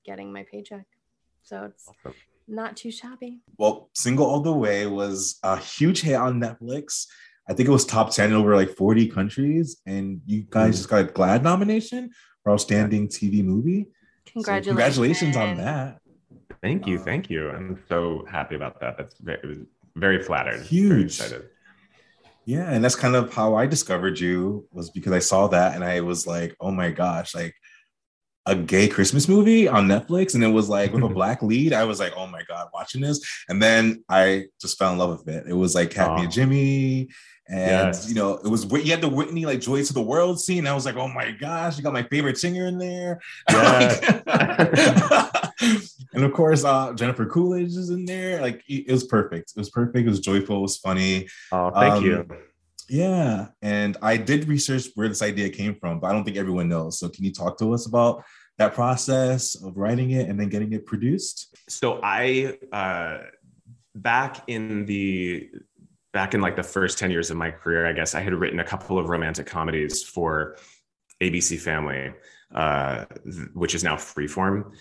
[0.05, 0.87] getting my paycheck.
[1.43, 2.14] So it's Awesome.
[2.47, 3.41] not too shabby.
[3.59, 7.07] well, Single All the Way was a huge hit on Netflix.
[7.49, 9.78] I think it was top 10 in over like 40 countries.
[9.86, 12.11] And you guys just got a GLAAD nomination
[12.43, 13.86] for Outstanding TV Movie.
[14.28, 14.66] So Congratulations.
[14.66, 15.99] congratulations on that.
[16.62, 17.51] Thank you, thank you.
[17.51, 18.97] I'm so happy about that.
[18.97, 19.66] That's very,
[19.97, 20.59] very flattered.
[20.59, 21.20] Very Huge.
[21.20, 21.49] excited.
[22.45, 25.84] Yeah, and that's kind of how I discovered you was because I saw that and
[25.84, 27.55] I was like, oh my gosh, like
[28.47, 31.72] a gay Christmas movie on Netflix, and it was like with a black lead.
[31.72, 35.18] I was like, oh my god, watching this, and then I just fell in love
[35.24, 35.47] with it.
[35.49, 36.22] It was like Kathy Aw.
[36.22, 37.09] and Jimmy,
[37.49, 38.09] and Yes.
[38.09, 40.66] you know, it was you had the Whitney like Joy to the World scene.
[40.66, 43.20] I was like, oh my gosh, you got my favorite singer in there.
[46.14, 48.40] and of course, uh, Jennifer Coolidge is in there.
[48.40, 49.53] Like it it was perfect.
[49.57, 50.07] It was perfect.
[50.07, 50.59] It was joyful.
[50.59, 51.28] It was funny.
[51.51, 52.26] Oh, thank Um, you.
[52.88, 56.68] Yeah, and I did research where this idea came from, but I don't think everyone
[56.68, 56.99] knows.
[56.99, 58.22] So, can you talk to us about
[58.59, 61.57] that process of writing it and then getting it produced?
[61.68, 63.18] So I uh
[63.95, 65.49] back in the
[66.12, 68.60] back in like the first 10 years of my career, I guess I had written
[68.60, 70.56] a couple of romantic comedies for
[71.22, 72.12] ABC Family,
[72.54, 74.72] uh, th- which is now Freeform.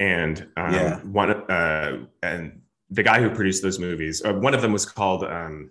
[0.00, 0.98] And um, Yeah.
[1.00, 5.24] one uh, and the guy who produced those movies, uh, one of them was called
[5.24, 5.70] um,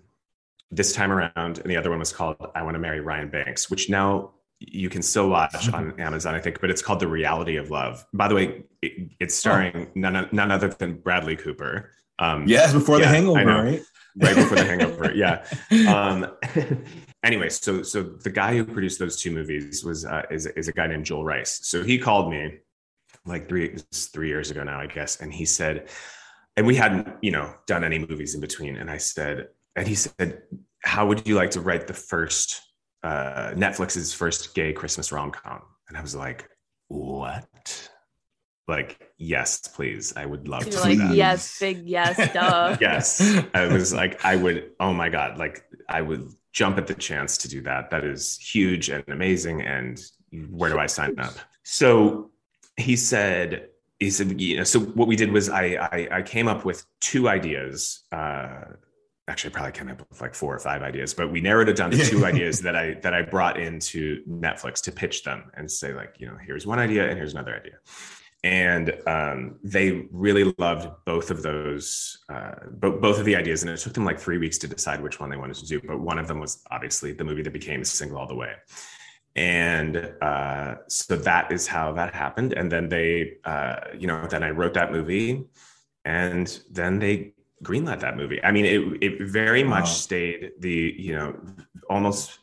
[0.70, 3.70] This Time Around, and the other one was called I Want to Marry Ryan Banks,
[3.70, 7.56] which now you can still watch on Amazon, I think, but it's called The Reality
[7.56, 8.04] of Love.
[8.14, 11.90] By the way, it, it's starring none, none other than Bradley Cooper.
[12.18, 13.82] Um, Yes, before the Yeah, I Hangover, right?
[14.16, 15.44] Right before the hangover yeah.
[15.88, 16.26] Um
[17.24, 20.72] anyway so so the guy who produced those two movies was uh, is, is a
[20.72, 21.60] guy named joel rice.
[21.62, 22.58] So he called me
[23.26, 25.88] like three three years ago now i guess and he said
[26.56, 29.94] and we hadn't you know done any movies in between and i said and he
[29.94, 30.42] said
[30.82, 32.60] how would you like to write the first
[33.02, 35.62] uh netflix's first gay christmas rom-com?
[35.88, 36.48] And i was like
[36.88, 37.90] what
[38.66, 41.14] like yes please i would love You're to like, do that.
[41.14, 42.76] Yes, big yes, duh.
[42.80, 43.20] yes.
[43.52, 47.36] I was like i would oh my god like i would jump at the chance
[47.38, 47.90] to do that.
[47.90, 50.00] That is huge and amazing and
[50.50, 51.34] where do i sign up?
[51.64, 52.30] So
[52.76, 56.48] he said he said you know so what we did was i i, I came
[56.48, 58.64] up with two ideas uh
[59.26, 61.76] actually I probably came up with like four or five ideas but we narrowed it
[61.76, 65.70] down to two ideas that i that i brought into netflix to pitch them and
[65.70, 67.78] say like you know here's one idea and here's another idea
[68.44, 73.62] and um, they really loved both of those uh, bo- both of the ideas.
[73.62, 75.80] And it took them like three weeks to decide which one they wanted to do
[75.80, 78.52] but one of them was obviously the movie that became single all the way.
[79.34, 82.52] And uh, so that is how that happened.
[82.52, 85.46] And then they uh, you know then i wrote that movie
[86.04, 87.32] and then they
[87.62, 88.44] greenlit that movie.
[88.44, 90.04] I mean it, it very much Wow.
[90.06, 91.34] stayed the you know
[91.88, 92.40] almost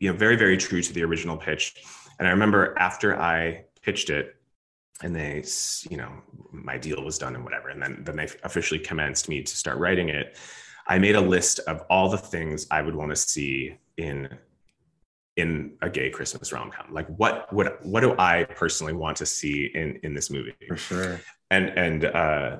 [0.00, 1.84] you know very very true to the original pitch.
[2.18, 4.32] And i remember after i pitched it
[5.02, 5.44] and they
[5.90, 6.10] you know
[6.50, 7.68] my deal was done and whatever.
[7.68, 10.38] And then then they officially commenced me to start writing it.
[10.88, 14.28] I made a list of all the things i would want to see in
[15.36, 16.92] in a gay christmas rom-com.
[16.92, 20.54] Like what would what do i personally want to see in in this movie?
[20.68, 21.20] For sure.
[21.50, 22.56] and and uh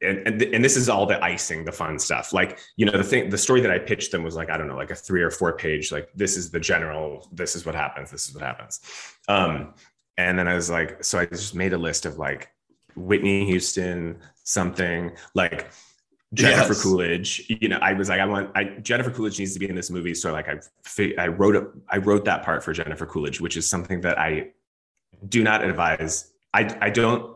[0.00, 2.32] and, and and this is all the icing the fun stuff.
[2.32, 4.68] Like you know the thing the story that i pitched them was like i don't
[4.68, 7.74] know like a three or four page like this is the general this is what
[7.76, 8.80] happens this is what happens.
[9.28, 9.74] Um
[10.18, 12.50] and then i was like so i just made a list of like
[12.94, 15.70] whitney houston something like
[16.34, 16.82] Jennifer Yes.
[16.82, 19.74] Coolidge, you know, I was like, I want, I Jennifer Coolidge needs to be in
[19.74, 20.14] this movie.
[20.14, 23.66] So like, I, I wrote it, I wrote that part for Jennifer Coolidge, which is
[23.66, 24.50] something that I
[25.26, 26.30] do not advise.
[26.52, 27.34] I, I don't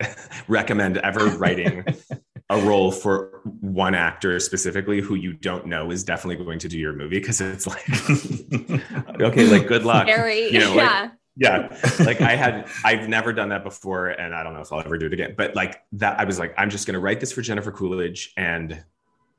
[0.48, 1.84] recommend ever writing
[2.50, 6.78] a role for one actor specifically who you don't know is definitely going to do
[6.78, 7.88] your movie because it's like
[9.20, 10.48] okay like good luck Scary.
[10.52, 11.68] you know like, yeah.
[11.70, 14.80] yeah like i had i've never done that before and i don't know if i'll
[14.80, 17.20] ever do it again but like that i was like i'm just going to write
[17.20, 18.82] this for jennifer coolidge and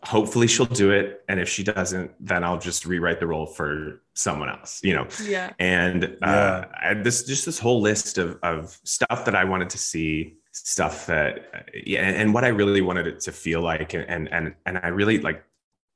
[0.04, 4.02] hopefully she'll do it and if she doesn't then i'll just rewrite the role for
[4.14, 5.52] someone else you know yeah.
[5.60, 6.66] and uh, Yeah.
[6.82, 10.38] I had this just this whole list of of stuff that I wanted to see,
[10.52, 14.32] stuff that yeah, and, and what I really wanted it to feel like, and and
[14.32, 15.44] and and I really like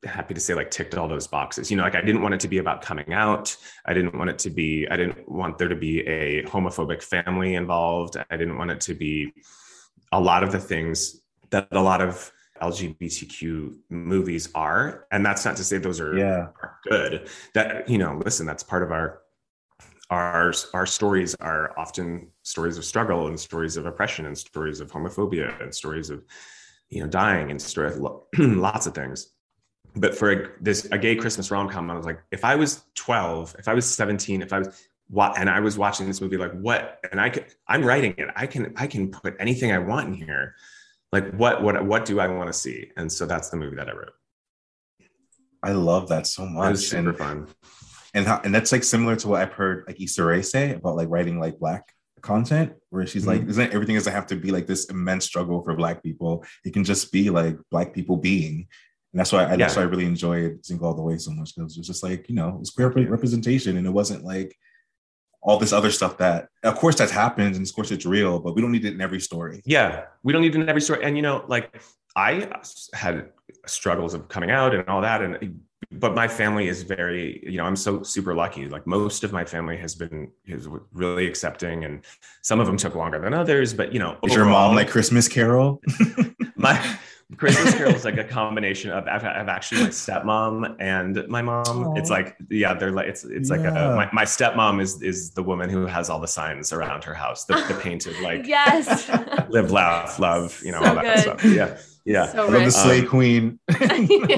[0.06, 1.70] happy to say like ticked all those boxes.
[1.70, 3.56] You know, like I didn't want it to be about coming out.
[3.86, 4.88] I didn't want it to be.
[4.90, 8.18] I didn't want there to be a homophobic family involved.
[8.30, 9.34] I didn't want it to be
[10.12, 11.22] a lot of the things
[11.52, 12.32] that a lot of
[12.62, 16.48] LGBTQ movies are, and that's not to say those are Yeah.
[16.62, 19.22] are good that you know listen that's part of our
[20.10, 24.92] our our stories are often stories of struggle and stories of oppression and stories of
[24.92, 26.24] homophobia and stories of
[26.90, 27.98] you know dying and stories
[28.38, 29.34] lots of things
[29.96, 33.56] but for a, this a gay christmas rom-com i was like if i was 12
[33.60, 36.54] if i was 17 if i was what and i was watching this movie like
[36.54, 40.08] what and i could i'm writing it i can i can put anything i want
[40.08, 40.56] in here
[41.12, 43.90] like what what what do i want to see and so that's the movie that
[43.90, 44.14] i wrote
[45.64, 46.78] I love that so it was much.
[46.80, 47.48] super And fun
[48.14, 50.96] and how, and that's like similar to what I've heard like Issa Rae say about
[50.96, 53.50] like writing like black content, where she's like, mm-hmm.
[53.50, 56.46] isn't everything doesn't have to be like this immense struggle for black people.
[56.66, 58.68] It can just be like black people being.
[59.14, 61.56] And that's why I, that's why I really enjoyed Single All the Way so much
[61.56, 64.24] because it was just like you know it was queer rep- representation and it wasn't
[64.24, 64.56] like
[65.42, 68.56] all this other stuff that of course that happens and of course it's real, but
[68.56, 69.62] we don't need it in every story.
[69.66, 71.04] Yeah, we don't need it in every story.
[71.04, 71.82] And you know, like
[72.16, 72.48] I
[72.94, 73.30] had
[73.66, 77.66] struggles of coming out and all that, and but my family is very, you know,
[77.66, 78.68] I'm so super lucky.
[78.70, 82.06] Like most of my family has been is really accepting, and
[82.44, 83.74] some of them took longer than others.
[83.74, 85.82] But you know, Is your mom overall, like Christmas Carol?
[86.56, 86.80] my
[87.38, 91.96] Christmas Carol is like a combination of I've, I've actually my stepmom and my mom.
[91.98, 95.44] It's like yeah, they're like it's it's like a my, my stepmom is is the
[95.44, 99.10] woman who has all the signs around her house, the, the painted like yes.
[99.50, 101.20] live, laugh, love, you know, So all that good.
[101.20, 101.46] stuff.
[101.46, 101.78] Yeah.
[102.04, 102.32] Yeah.
[102.32, 102.74] So I love the rich.
[102.74, 103.60] Slay Um, Queen.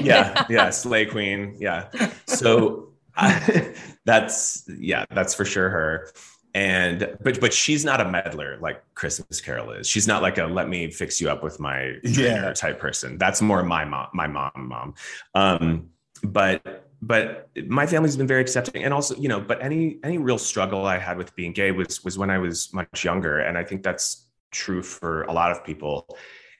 [0.04, 0.44] yeah.
[0.50, 0.70] Yeah.
[0.70, 1.56] Slay Queen.
[1.58, 1.88] Yeah.
[2.26, 3.72] So I,
[4.04, 6.10] that's, yeah, that's for sure her.
[6.54, 9.88] And, but, but she's not a meddler like Christmas Carol is.
[9.88, 12.52] She's not like a let me fix you up with my Yeah.
[12.52, 13.18] type person.
[13.18, 14.94] That's more my mom, my mom, mom.
[15.34, 15.90] Um,
[16.22, 20.38] but, but my family's been very accepting and also, you know, but any, any real
[20.38, 23.40] struggle I had with being gay was, was when I was much younger.
[23.40, 26.06] And I think that's true for a lot of people.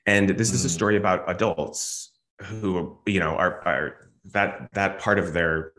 [0.07, 0.73] And this is a Mm.
[0.73, 2.11] story about adults
[2.43, 5.73] who, you know, are, are that, that part of their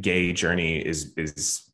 [0.00, 1.70] gay journey is, is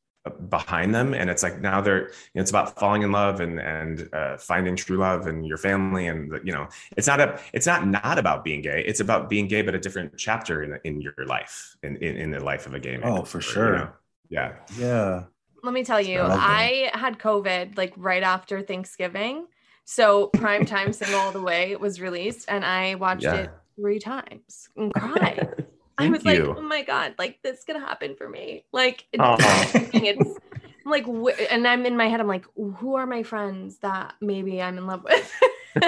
[0.48, 1.14] behind them.
[1.14, 4.36] And it's like, now they're, you know, it's about falling in love and, and uh,
[4.36, 6.06] finding true love and your family.
[6.08, 8.84] And, you know, it's not a, it's not, not about being gay.
[8.86, 12.30] It's about being gay, but a different chapter in, in your life, in, in, in
[12.30, 13.10] the life of a gay man.
[13.10, 13.76] Oh, for or, you sure.
[13.78, 13.88] know,
[14.28, 14.52] yeah.
[14.76, 15.24] Yeah.
[15.62, 16.90] Let me tell you, I.
[16.94, 19.46] I had COVID like right after Thanksgiving.
[19.84, 23.34] So prime time single all the way was released and I watched Yeah.
[23.34, 25.66] it three times and cried.
[26.00, 28.64] I Thank was like, oh my God, like this could happen for me.
[28.72, 29.36] Like it's, Aw.
[29.94, 30.38] it's
[30.84, 31.06] I'm like,
[31.50, 34.86] and I'm in my head, I'm like, who are my friends that maybe I'm in
[34.86, 35.32] love with?
[35.74, 35.84] and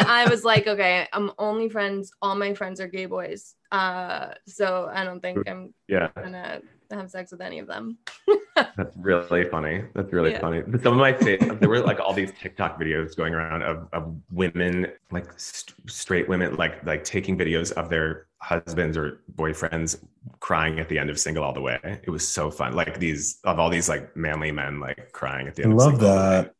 [0.00, 2.12] I was like, okay, I'm only friends.
[2.20, 3.54] All my friends are gay boys.
[3.72, 6.10] Uh, so I don't think I'm yeah.
[6.14, 6.60] gonna
[6.94, 7.98] have sex with any of them.
[8.56, 9.82] That's really funny.
[9.94, 10.40] That's really Yeah.
[10.40, 10.62] funny.
[10.66, 13.88] But Some of my favorite, there were like all these TikTok videos going around of,
[13.92, 20.02] of women, like st- straight women, like like taking videos of their husbands or boyfriends
[20.40, 22.74] crying at the end of "Single All the Way." It was so fun.
[22.74, 25.72] Like these of all these like manly men like crying at the I end.
[25.72, 26.53] of love Single the that.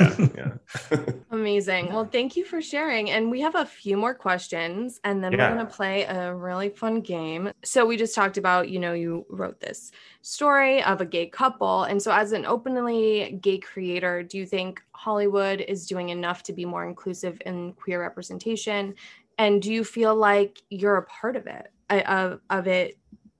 [0.00, 1.04] Yeah, yeah.
[1.30, 1.92] Amazing.
[1.92, 3.10] Well, thank you for sharing.
[3.10, 5.50] And we have a few more questions, and then Yeah.
[5.50, 7.50] we're going to play a really fun game.
[7.64, 11.84] So, we just talked about, you know, you wrote this story of a gay couple.
[11.84, 16.52] And so, as an openly gay creator, do you think Hollywood is doing enough to
[16.52, 18.94] be more inclusive in queer representation?
[19.38, 22.96] And do you feel like you're a part of it, of, of it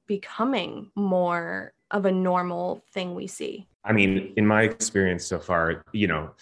[0.06, 3.66] becoming more of a normal thing we see?
[3.84, 6.32] I mean, in my experience so far, you know,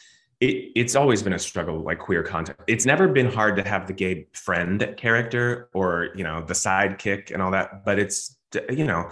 [0.40, 2.58] it, it's always been a struggle, like queer content.
[2.66, 7.30] It's never been hard to have the gay friend character or, you know, the sidekick
[7.30, 7.84] and all that.
[7.84, 8.36] But it's,
[8.70, 9.10] you know,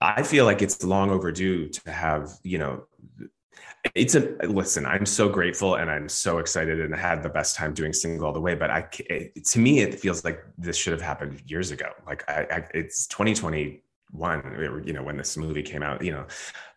[0.00, 2.86] I feel like it's long overdue to have, you know,
[3.94, 4.84] it's a listen.
[4.84, 8.32] I'm so grateful and I'm so excited and had the best time doing single all
[8.32, 8.54] the way.
[8.54, 11.90] But I, it, to me, it feels like this should have happened years ago.
[12.06, 13.06] Like I, I it's
[14.16, 16.26] 2021, you know, when this movie came out, you know,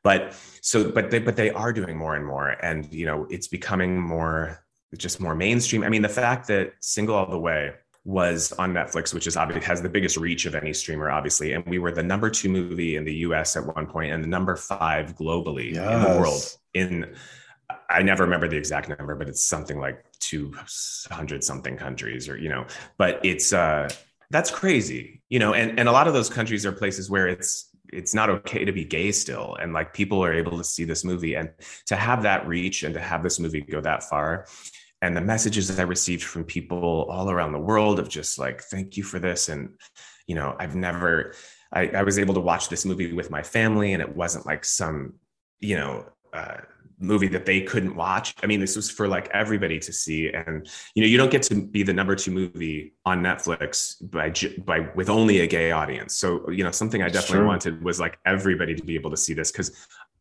[0.03, 3.47] but so but they but they are doing more and more and you know it's
[3.47, 4.63] becoming more
[4.97, 5.83] just more mainstream.
[5.83, 7.73] I mean, the fact that Single All the Way
[8.05, 11.63] was on Netflix, which is obviously has the biggest reach of any streamer, obviously, and
[11.65, 13.55] we were the number two movie in the U.S.
[13.55, 15.93] at one point and the number five globally Yes.
[15.93, 16.43] in the world.
[16.73, 17.15] In
[17.89, 20.55] I never remember the exact number, but it's something like two
[21.11, 22.65] hundred something countries, or you know.
[22.97, 23.89] But it's uh,
[24.31, 25.53] that's crazy, you know.
[25.53, 28.71] And and a lot of those countries are places where it's it's not okay to
[28.71, 31.51] be gay still, and like people are able to see this movie and
[31.87, 34.45] to have that reach and to have this movie go that far
[35.01, 38.61] and the messages that I received from people all around the world of just like,
[38.63, 39.49] thank you for this.
[39.49, 39.75] And,
[40.27, 41.33] you know, I've never,
[41.71, 44.65] I, I was able to watch this movie with my family and it wasn't like
[44.65, 45.13] some,
[45.61, 46.57] you know, uh,
[46.99, 48.35] movie that they couldn't watch.
[48.43, 50.29] I mean, this was for like everybody to see.
[50.29, 54.31] And, you know, you don't get to be the number two movie on Netflix by,
[54.65, 56.15] by with only a gay audience.
[56.15, 57.47] So, you know, something I definitely true.
[57.47, 59.71] wanted was like everybody to be able to see this because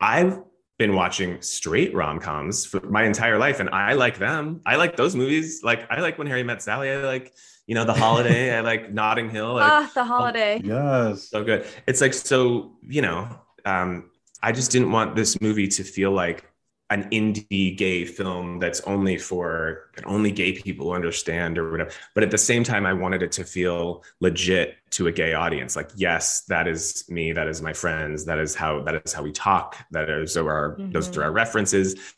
[0.00, 0.38] I've
[0.78, 4.60] been watching straight rom-coms for my entire life and I like them.
[4.64, 5.60] I like those movies.
[5.64, 6.90] Like I like when Harry met Sally.
[6.92, 7.34] I like,
[7.66, 8.54] you know, The Holiday.
[8.56, 9.54] I like Notting Hill.
[9.54, 10.60] Like, Ah, the holiday.
[10.62, 11.28] Yes.
[11.28, 11.66] so good.
[11.88, 13.28] It's like so, you know,
[13.64, 14.10] um,
[14.40, 16.44] I just didn't want this movie to feel like
[16.90, 21.90] an indie gay film that's only for that only gay people understand or whatever.
[22.14, 25.76] But at the same time, I wanted it to feel legit to a gay audience.
[25.76, 27.32] Like, yes, that is me.
[27.32, 28.24] That is my friends.
[28.24, 29.76] That is how that is how we talk.
[29.90, 31.36] That is so our those are our mm-hmm.
[31.36, 32.14] references.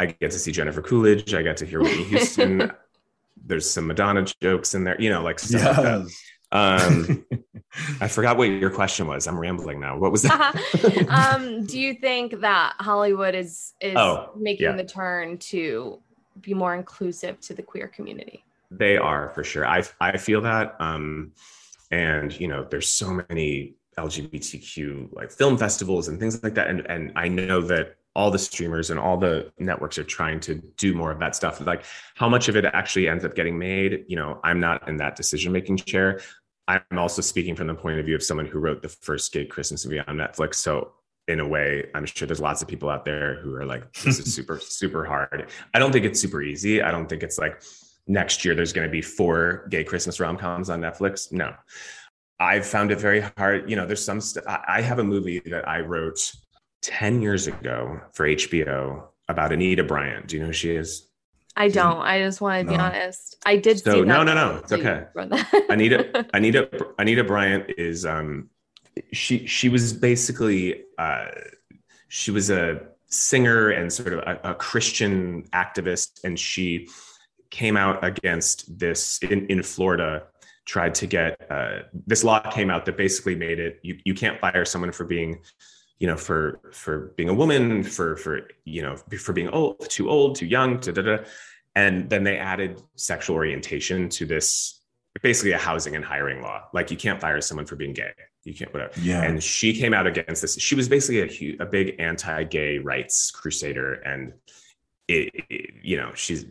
[0.00, 1.32] I get to see Jennifer Coolidge.
[1.32, 2.72] I got to hear Whitney Houston.
[3.44, 6.10] There's some Madonna jokes in there, you know, like stuff like that.
[6.52, 7.08] Yes.
[7.08, 7.26] Um,
[8.00, 9.26] I forgot what your question was.
[9.26, 9.98] I'm rambling now.
[9.98, 10.54] What was that?
[11.36, 14.76] um, do you think that Hollywood is is Oh, making yeah.
[14.76, 15.98] the turn to
[16.40, 18.42] be more inclusive to the queer community?
[18.70, 19.66] they are for sure.
[19.66, 20.74] I I feel that.
[20.80, 21.32] Um,
[21.90, 26.68] and you know, there's so many LGBTQ like film festivals and things like that.
[26.68, 30.54] And and I know that all the streamers and all the networks are trying to
[30.78, 31.60] do more of that stuff.
[31.60, 34.96] Like how much of it actually ends up getting made, you know, I'm not in
[34.96, 36.20] that decision making chair.
[36.66, 39.44] I'm also speaking from the point of view of someone who wrote the first gay
[39.44, 40.54] Christmas movie on Netflix.
[40.54, 40.94] So
[41.28, 44.18] in a way, I'm sure there's lots of people out there who are like, this
[44.18, 45.50] is super, super hard.
[45.74, 46.80] I don't think it's super easy.
[46.80, 47.62] I don't think it's like
[48.06, 51.30] next year there's going to be four gay Christmas rom coms on Netflix.
[51.32, 51.54] No,
[52.40, 53.68] I've found it very hard.
[53.68, 56.32] You know, there's some, st- I I have a movie that I wrote
[56.86, 60.28] 10 years ago for HBO about Anita Bryant.
[60.28, 61.08] Do you know who she is?
[61.56, 61.98] I don't.
[61.98, 63.36] I just want to be honest.
[63.44, 65.06] I did So, no, no, no, it's okay.
[65.68, 68.50] Anita Anita Anita Bryant is um
[69.12, 71.26] she she was basically uh
[72.08, 76.88] she was a singer and sort of a, a Christian activist and she
[77.50, 80.24] came out against this in, in Florida
[80.66, 84.40] tried to get uh, this law came out that basically made it you, you can't
[84.40, 85.40] fire someone for being
[85.98, 90.08] you know for for being a woman for for you know for being old too
[90.10, 91.16] old too young da, da, da.
[91.74, 94.82] and then they added sexual orientation to this
[95.22, 96.62] basically a housing and hiring law.
[96.74, 98.12] Like you can't fire someone for being gay.
[98.44, 98.92] You can't whatever.
[99.00, 99.22] Yeah.
[99.22, 100.58] and she came out against this.
[100.60, 103.94] She was basically a, hu- a big anti-gay rights crusader.
[103.94, 104.34] And
[105.08, 106.44] it, it- you know she's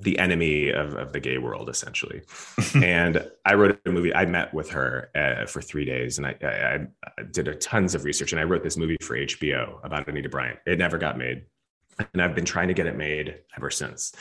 [0.00, 2.22] the enemy of, of the gay world essentially.
[2.74, 6.36] And i wrote a movie i met with her uh, for three days and I,
[6.42, 6.86] I,
[7.18, 10.28] I did a tons of research and i wrote this movie for hbo about anita
[10.28, 10.58] bryant.
[10.66, 11.44] It never got made
[12.12, 14.12] and i've been trying to get it made ever since.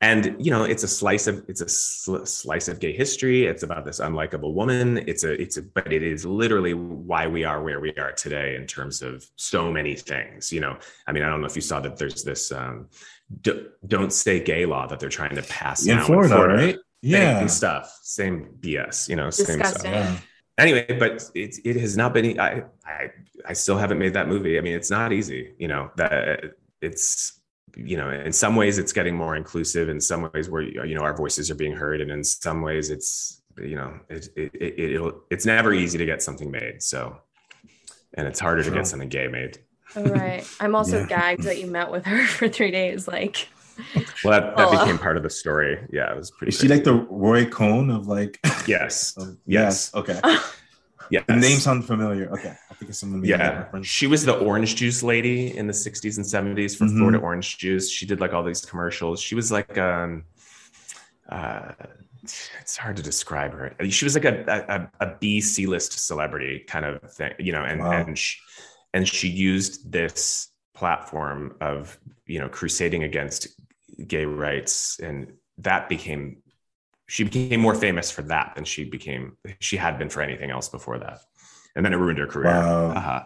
[0.00, 3.46] And you know it's a slice of it's a sl- slice of gay history.
[3.46, 4.98] It's about this unlikable woman.
[5.08, 8.54] It's a it's a but it is literally why we are where we are today
[8.54, 10.78] in terms of so many things you know?
[11.08, 12.88] I mean i don't know if you saw that there's this um
[13.42, 16.74] d- don't say gay law that they're trying to pass in now Florida, right?
[16.74, 17.46] Same Yeah.
[17.46, 19.92] stuff same bs you know same stuff Disgusting.
[19.92, 20.16] Yeah.
[20.58, 23.10] anyway but it, it has not been I, I
[23.46, 27.40] i still haven't made that movie i mean it's not easy you know that it's
[27.76, 31.02] you know in some ways it's getting more inclusive in some ways where you know
[31.02, 34.90] our voices are being heard and in some ways it's you know it, it, it
[34.94, 37.16] it'll it's never easy to get something made so
[38.14, 39.58] and it's harder to get something gay made
[39.96, 40.46] All right.
[40.60, 41.06] I'm also Yeah.
[41.06, 43.08] gagged that you met with her for three days.
[43.08, 43.48] Like,
[44.24, 44.80] well that, that Hello.
[44.84, 47.90] became part of the story yeah it was pretty Is she like the Roy Cohn
[47.90, 48.40] of like?
[48.66, 49.94] yes of- Yes.
[49.94, 50.20] Okay.
[51.10, 51.20] Yeah.
[51.28, 52.28] The name sounds familiar.
[52.32, 52.54] Okay.
[52.70, 53.24] I think it's someone.
[53.24, 56.96] yeah she was the orange juice lady in the 60s and 70s for Mhm.
[56.98, 60.24] florida orange juice she did like all these commercials she was like um
[61.28, 61.72] uh
[62.22, 66.84] it's hard to describe her she was like a a, a b c-list celebrity kind
[66.84, 67.92] of thing you know and Wow.
[67.92, 68.36] and she
[68.94, 73.48] and she used this platform of you know crusading against
[74.06, 76.42] gay rights and that became
[77.08, 80.68] she became more famous for that than she became she had been for anything else
[80.68, 81.18] before that
[81.74, 82.90] and then it ruined her career Wow.
[82.92, 83.24] Haha.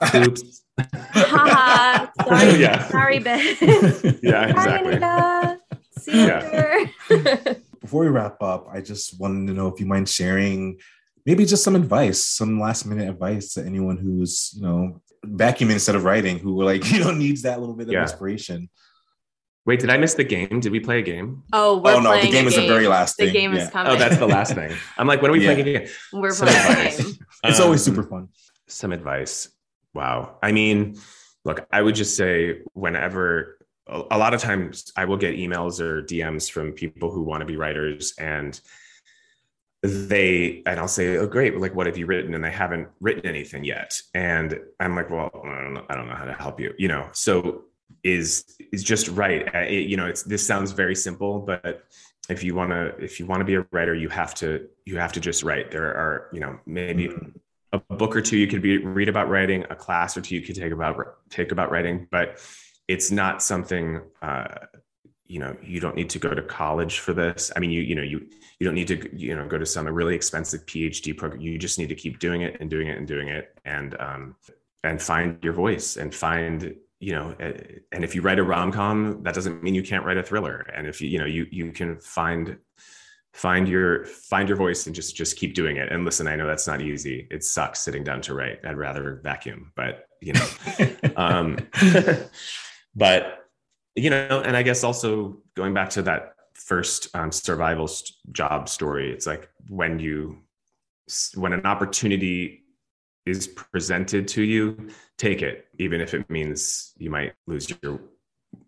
[0.00, 0.18] Uh-huh.
[0.26, 2.06] oops haha.
[2.24, 2.88] Sorry, Yeah.
[2.88, 3.56] sorry, Ben.
[4.22, 5.58] yeah exactly Anita.
[5.98, 6.92] See you Yeah.
[7.08, 7.60] later.
[7.80, 10.78] Before we wrap up, I just wanted to know if you mind sharing
[11.26, 15.96] maybe just some advice, some last minute advice to anyone who's, you know, vacuuming instead
[15.96, 18.02] of writing, who like, you know, needs that little bit of Yeah.
[18.02, 18.70] inspiration.
[19.66, 20.60] Wait, did I miss the game?
[20.60, 21.42] Did we play a game?
[21.52, 23.26] oh, we're oh no, the game a is the very last thing.
[23.26, 23.64] The game Yeah.
[23.64, 23.92] is coming.
[23.92, 24.72] Oh, that's the last thing.
[24.96, 25.54] I'm like, when are we Yeah.
[25.54, 25.88] playing again?
[26.12, 26.96] We're Some playing a advice.
[27.04, 27.14] game.
[27.44, 28.28] It's always Um, super fun.
[28.68, 29.48] some advice.
[29.92, 30.38] Wow.
[30.42, 30.96] I mean,
[31.44, 33.58] look, I would just say whenever
[33.88, 37.40] a a lot of times I will get emails or DMs from people who want
[37.40, 38.60] to be writers and
[39.82, 41.56] they and I'll say, "Oh, great!
[41.58, 45.30] Like, what have you written?" And they haven't written anything yet, and I'm like, "Well,
[45.34, 47.08] I don't know, I don't know how to help you," you know.
[47.12, 47.64] So
[48.02, 49.46] is is just right.
[49.54, 51.84] Uh, it- you know, it's this sounds very simple, but
[52.28, 54.98] if you want to if you want to be a writer, you have to you
[54.98, 55.70] have to just write.
[55.70, 57.10] There are you know maybe
[57.72, 60.42] a book or two you could be read about writing, a class or two you
[60.42, 60.96] could take about
[61.30, 62.40] take about writing, but
[62.88, 64.46] it's not something uh,
[65.28, 67.52] you know you don't need to go to college for this.
[67.54, 68.26] I mean, you you know you
[68.58, 71.40] you don't need to you know go to some really expensive PhD program.
[71.40, 74.36] You just need to keep doing it and doing it and doing it and um,
[74.84, 77.52] and find your voice and find you know eh,
[77.92, 80.86] and if you write a rom-com that doesn't mean you can't write a thriller and
[80.86, 82.56] if you you know you you can find
[83.32, 86.46] find your find your voice and just just keep doing it and listen i know
[86.46, 90.48] that's not easy it sucks sitting down to write i'd rather vacuum but you know
[91.16, 91.58] um
[92.96, 93.45] but
[93.96, 98.68] you know and i guess also going back to that first um, survival st- job
[98.68, 100.38] story it's like when you
[101.34, 102.62] when an opportunity
[103.24, 104.88] is presented to you
[105.18, 108.00] take it even if it means you might lose your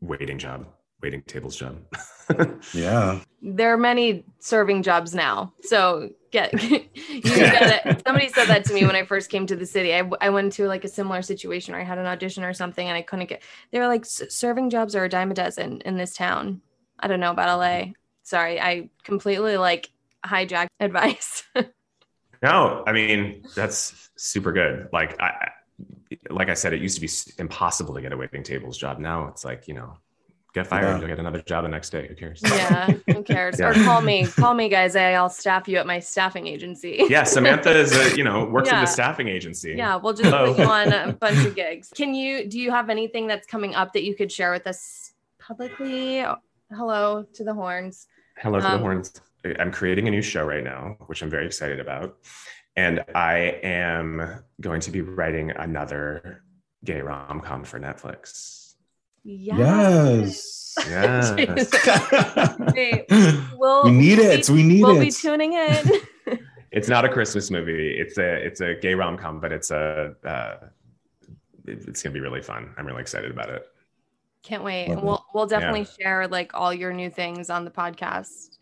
[0.01, 0.67] waiting job
[1.01, 1.77] waiting tables job
[2.75, 3.21] yeah.
[3.43, 5.53] There are many serving jobs now.
[5.63, 8.03] So get you get it.
[8.07, 9.95] Somebody said that to me when I first came to the city.
[9.95, 12.87] I, I went to like a similar situation where I had an audition or something
[12.87, 13.43] and I couldn't get.
[13.71, 16.61] They were like serving jobs are a dime a dozen in this town.
[16.99, 17.93] I don't know about LA.
[18.23, 19.91] Sorry, I completely like
[20.25, 21.45] hijacked advice.
[22.43, 24.89] No, I mean that's super good.
[24.93, 25.51] Like I, I-
[26.31, 28.99] like I said, it used to be impossible to get a waiting tables job.
[28.99, 29.99] Now it's like you know,
[30.55, 30.99] get fired, Yeah.
[30.99, 32.07] you'll get another job the next day.
[32.09, 32.41] Who cares?
[32.45, 33.61] yeah, who cares?
[33.61, 34.97] Or call me, call me, guys.
[34.97, 37.01] I- I'll staff you at my staffing agency.
[37.09, 38.79] Yeah, Samantha is a you know works Yeah.
[38.79, 39.75] at the staffing agency.
[39.77, 40.55] Yeah, we'll just Hello.
[40.55, 41.91] put you on a bunch of gigs.
[41.95, 45.13] Can you do you have anything that's coming up that you could share with us
[45.39, 46.25] publicly?
[46.75, 48.07] Hello to the horns.
[48.37, 49.13] Hello to Um, the horns.
[49.59, 52.17] I'm creating a new show right now, which I'm very excited about.
[52.77, 56.43] And I am going to be writing another
[56.85, 58.68] gay rom com for Netflix.
[59.25, 60.75] Yes.
[60.89, 61.35] Yes.
[62.75, 63.05] Hey,
[63.57, 64.47] we'll, we need we'll it.
[64.47, 64.85] be- we need it.
[64.85, 65.93] we'll be tuning in.
[66.71, 67.97] it's not a Christmas movie.
[67.99, 70.67] It's a it's a gay rom com, but it's a uh,
[71.67, 72.73] it- it's gonna be really fun.
[72.79, 73.67] I'm really excited about it.
[74.45, 74.89] Can't wait.
[74.89, 75.05] Love it.
[75.05, 78.57] We'll we'll definitely share like all your new things on the podcast.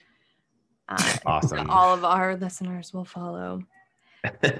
[0.88, 1.68] Uh, Awesome.
[1.68, 3.60] all of our listeners will follow.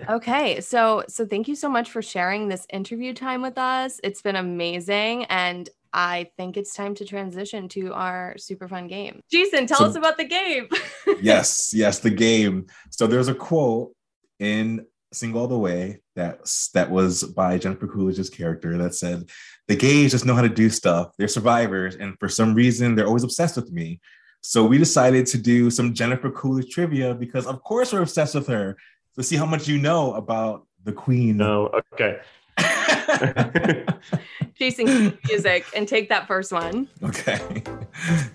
[0.08, 4.00] Okay, so so thank you so much for sharing this interview time with us.
[4.04, 5.68] It's been amazing, and
[5.98, 9.20] I think it's time to transition to our super fun game.
[9.30, 10.68] Jason, tell So- us about the game.
[11.22, 12.66] yes, yes, the game.
[12.90, 13.92] So there's a quote
[14.38, 16.40] in Single All the Way that
[16.74, 19.30] that was by Jennifer Coolidge's character that said,
[19.68, 21.12] "The gays just know how to do stuff.
[21.16, 24.00] They're survivors, and for some reason, they're always obsessed with me."
[24.42, 28.48] So we decided to do some Jennifer Coolidge trivia because, of course, we're obsessed with
[28.48, 28.76] her.
[29.16, 31.38] To see how much you know about the Queen.
[31.38, 32.18] no, okay.
[34.54, 36.88] Jason, cue music and take that first one.
[37.02, 37.62] Okay.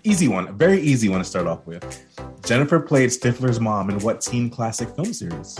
[0.03, 0.47] easy one.
[0.47, 2.05] A very easy one to start off with.
[2.45, 5.59] Jennifer played Stifler's mom in what teen classic film series?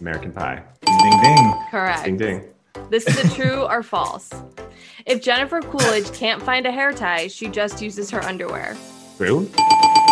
[0.00, 0.62] American Pie.
[0.84, 1.54] Ding ding ding.
[1.70, 2.04] Correct.
[2.04, 2.44] Ding ding.
[2.90, 4.30] This is a true or false.
[5.06, 8.76] If Jennifer Coolidge can't find a hair tie, she just uses her underwear.
[9.16, 9.50] True?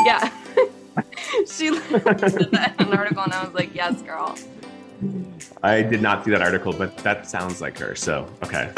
[0.05, 0.31] Yeah.
[1.47, 2.05] she said
[2.53, 4.37] that in an article, and I was like, yes, girl.
[5.63, 7.95] I did not see that article, but that sounds like her.
[7.95, 8.71] So okay.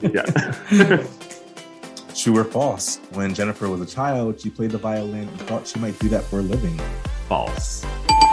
[0.00, 1.06] Yeah.
[2.14, 2.96] True or false?
[3.12, 6.24] When Jennifer was a child, she played the violin and thought she might do that
[6.24, 6.80] for a living.
[7.28, 7.84] False.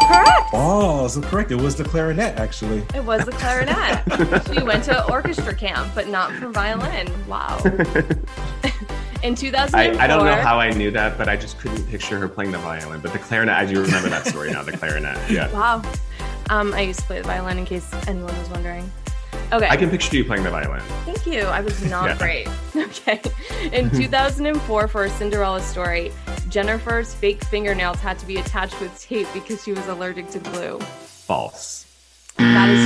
[0.08, 0.52] Correct.
[0.52, 1.18] False.
[1.18, 1.52] Correct.
[1.52, 2.86] It was the clarinet, actually.
[2.96, 4.48] It was the clarinet.
[4.54, 7.12] she went to orchestra camp, but not for violin.
[7.28, 7.62] Wow.
[9.22, 12.18] In 2004, I, I don't know how I knew that, but I just couldn't picture
[12.20, 13.02] her playing the violin.
[13.02, 14.64] But the clarinet, I do remember that story now.
[14.64, 15.18] The clarinet.
[15.30, 15.52] Yeah.
[15.52, 15.82] Wow.
[16.50, 18.91] Um, I used to play the violin in case anyone was wondering.
[19.52, 19.68] Okay.
[19.70, 20.82] I can picture you playing the violin.
[21.06, 21.41] Thank you.
[21.41, 22.18] I was not Yeah.
[22.18, 22.48] great.
[22.76, 23.22] Okay.
[23.72, 26.12] In 2004, for a Cinderella story,
[26.50, 30.80] Jennifer's fake fingernails had to be attached with tape because she was allergic to glue.
[30.80, 31.86] False.
[32.38, 32.86] That is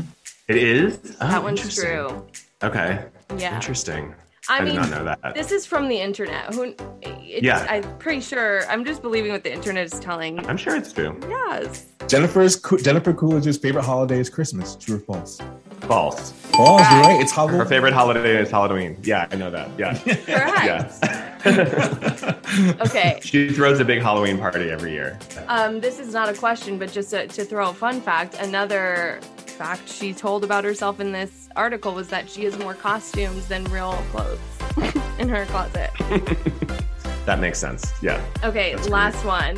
[0.00, 0.08] true.
[0.48, 1.16] It is?
[1.20, 2.26] Oh, that one's true.
[2.62, 3.04] Okay.
[3.36, 3.54] Yeah.
[3.54, 4.14] Interesting.
[4.48, 5.34] I, I, mean, did not know that.
[5.34, 6.52] this is from the internet.
[6.54, 6.74] Who?
[7.00, 7.64] It's, Yeah.
[7.68, 8.66] I'm pretty sure.
[8.68, 10.44] I'm just believing what the internet is telling.
[10.46, 11.18] I'm sure it's true.
[11.28, 11.86] Yes.
[12.08, 14.74] Jennifer's Jennifer Coolidge's favorite holiday is Christmas.
[14.76, 15.38] True or false?
[15.82, 16.32] False.
[16.32, 17.20] False, you're right.
[17.20, 18.96] It's Her favorite holiday is Halloween.
[19.02, 19.70] Yeah, I know that.
[19.78, 19.98] Yeah.
[19.98, 21.02] Correct.
[21.04, 21.28] yeah.
[22.82, 23.18] Okay.
[23.22, 25.18] she throws a big Halloween party every year.
[25.48, 28.34] Um, this is not a question, but just to, to throw a fun fact.
[28.34, 29.20] Another
[29.62, 33.62] fact she told about herself in this article was that she has more costumes than
[33.66, 34.40] real clothes
[35.20, 35.90] in her closet.
[37.24, 37.92] That makes sense.
[38.02, 38.20] Yeah.
[38.42, 39.56] Okay, That's last one.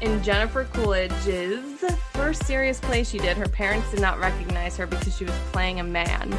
[0.00, 1.80] In Jennifer Coolidge's
[2.12, 5.80] first serious play she did, her parents did not recognize her because she was playing
[5.80, 6.32] a man.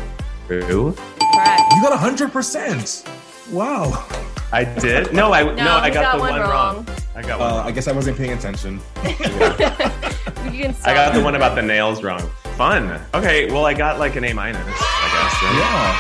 [0.47, 0.93] Who?
[0.93, 1.61] Correct.
[1.75, 3.03] You got hundred percent.
[3.51, 4.07] Wow.
[4.53, 5.13] I did.
[5.13, 6.75] No, I no, No, I got, got the one one, wrong.
[6.85, 6.87] wrong.
[7.17, 7.51] I got one.
[7.51, 7.67] Uh, wrong.
[7.67, 8.79] I guess I wasn't paying attention.
[10.51, 12.29] You can I got the one about the nails wrong.
[12.57, 13.01] Fun.
[13.15, 13.51] Okay.
[13.51, 14.59] Well, I got like an A minus.
[14.63, 15.41] I guess.
[15.41, 15.55] Right?
[15.57, 15.97] Yeah.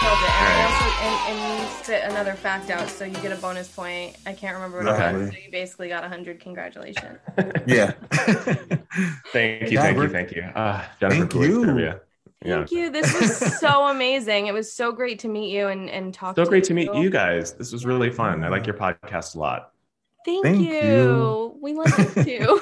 [0.00, 0.30] Killed it.
[0.30, 0.72] And, I Alright.
[0.72, 4.16] also, and, and you spit another fact out, so you get a bonus point.
[4.24, 5.12] I can't remember what it Okay.
[5.16, 6.40] was, so you basically got 100.
[6.40, 7.18] Congratulations.
[7.66, 7.92] Yeah.
[9.32, 9.78] Thank you.
[9.78, 10.08] Thank you.
[10.08, 10.42] Thank you.
[10.42, 11.64] Uh, Jennifer Thank Coolidge you.
[11.64, 12.00] trivia.
[12.44, 12.56] Yeah.
[12.58, 12.90] Thank you.
[12.90, 14.46] This was so amazing.
[14.46, 16.92] It was so great to meet you and, and talk So to great to meet
[16.94, 17.52] you guys.
[17.52, 18.42] This was really fun.
[18.42, 19.69] I like your podcast a lot.
[20.24, 20.74] Thank, Thank you.
[20.74, 21.58] you.
[21.60, 22.60] We like it too.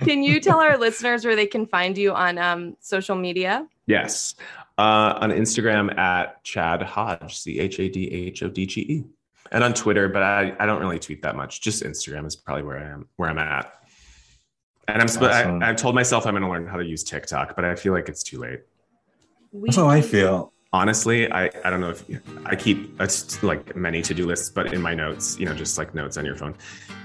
[0.04, 3.66] can you tell our listeners where they can find you on um, social media?
[3.86, 4.34] Yes.
[4.78, 9.04] Uh, on Instagram at Chad Hodge, C H A D H O D G E.
[9.52, 11.60] And on Twitter, but I, I don't really tweet that much.
[11.60, 13.72] Just Instagram is probably where I am where I'm at.
[14.88, 15.62] And I'm sp- Awesome.
[15.62, 18.08] I, I've told myself I'm gonna learn how to use TikTok, but I feel like
[18.08, 18.60] it's too late.
[19.52, 20.52] We That's how I feel.
[20.74, 22.04] Honestly, I, I don't know if
[22.46, 23.06] I keep uh,
[23.42, 26.34] like many to-do lists, but in my notes, you know, just like notes on your
[26.34, 26.56] phone.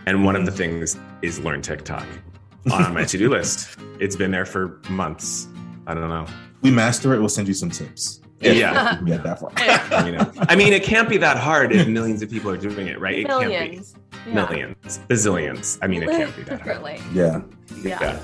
[0.07, 2.03] And one of the things is learn TikTok
[2.71, 3.77] on my to-do list.
[3.99, 5.47] It's been there for months.
[5.85, 6.25] I don't know.
[6.63, 7.19] We master it.
[7.19, 8.21] We'll send you some tips.
[8.41, 8.99] Yeah.
[9.01, 9.51] We get that far.
[10.05, 12.87] you know i mean it can't be that hard if millions of people are doing
[12.87, 13.93] it right it Millions.
[13.93, 17.41] can't be millions bazillions i mean it can't be that hard Yeah.
[17.83, 17.97] Yeah.
[18.01, 18.19] yeah.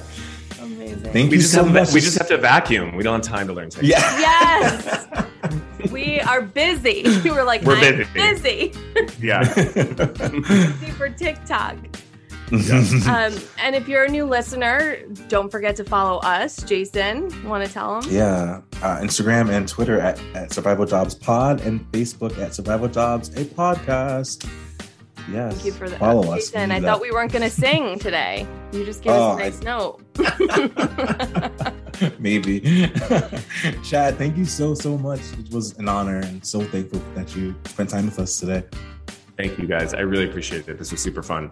[0.65, 1.11] Amazing.
[1.13, 1.93] Thank we you just so have much.
[1.93, 3.89] we just have to vacuum we don't have time to learn TikTok.
[3.89, 4.19] Yeah.
[4.19, 5.07] Yes.
[5.91, 7.05] we are busy.
[7.23, 8.03] We were like, We're busy.
[8.13, 8.73] busy.
[9.25, 11.75] yeah busy for TikTok.
[12.51, 14.97] Um, and if you're a new listener,
[15.29, 16.61] don't forget to follow us.
[16.63, 18.11] Jason, want to tell them?
[18.11, 18.61] yeah.
[18.83, 23.45] Uh, Instagram and Twitter at, at Survival Jobs Pod and Facebook at Survival Jobs, a
[23.45, 24.47] podcast.
[25.31, 25.53] Yes.
[25.53, 26.51] Thank you for the Follow us.
[26.51, 28.47] Jason, I thought we weren't going to sing today.
[28.71, 30.01] You just gave Oh, us a nice note.
[32.19, 32.59] Maybe.
[33.83, 35.21] Chad, thank you so, so much.
[35.39, 38.63] It was an honor and so thankful that you spent time with us today.
[39.37, 41.51] thank you guys i really appreciate it this was super fun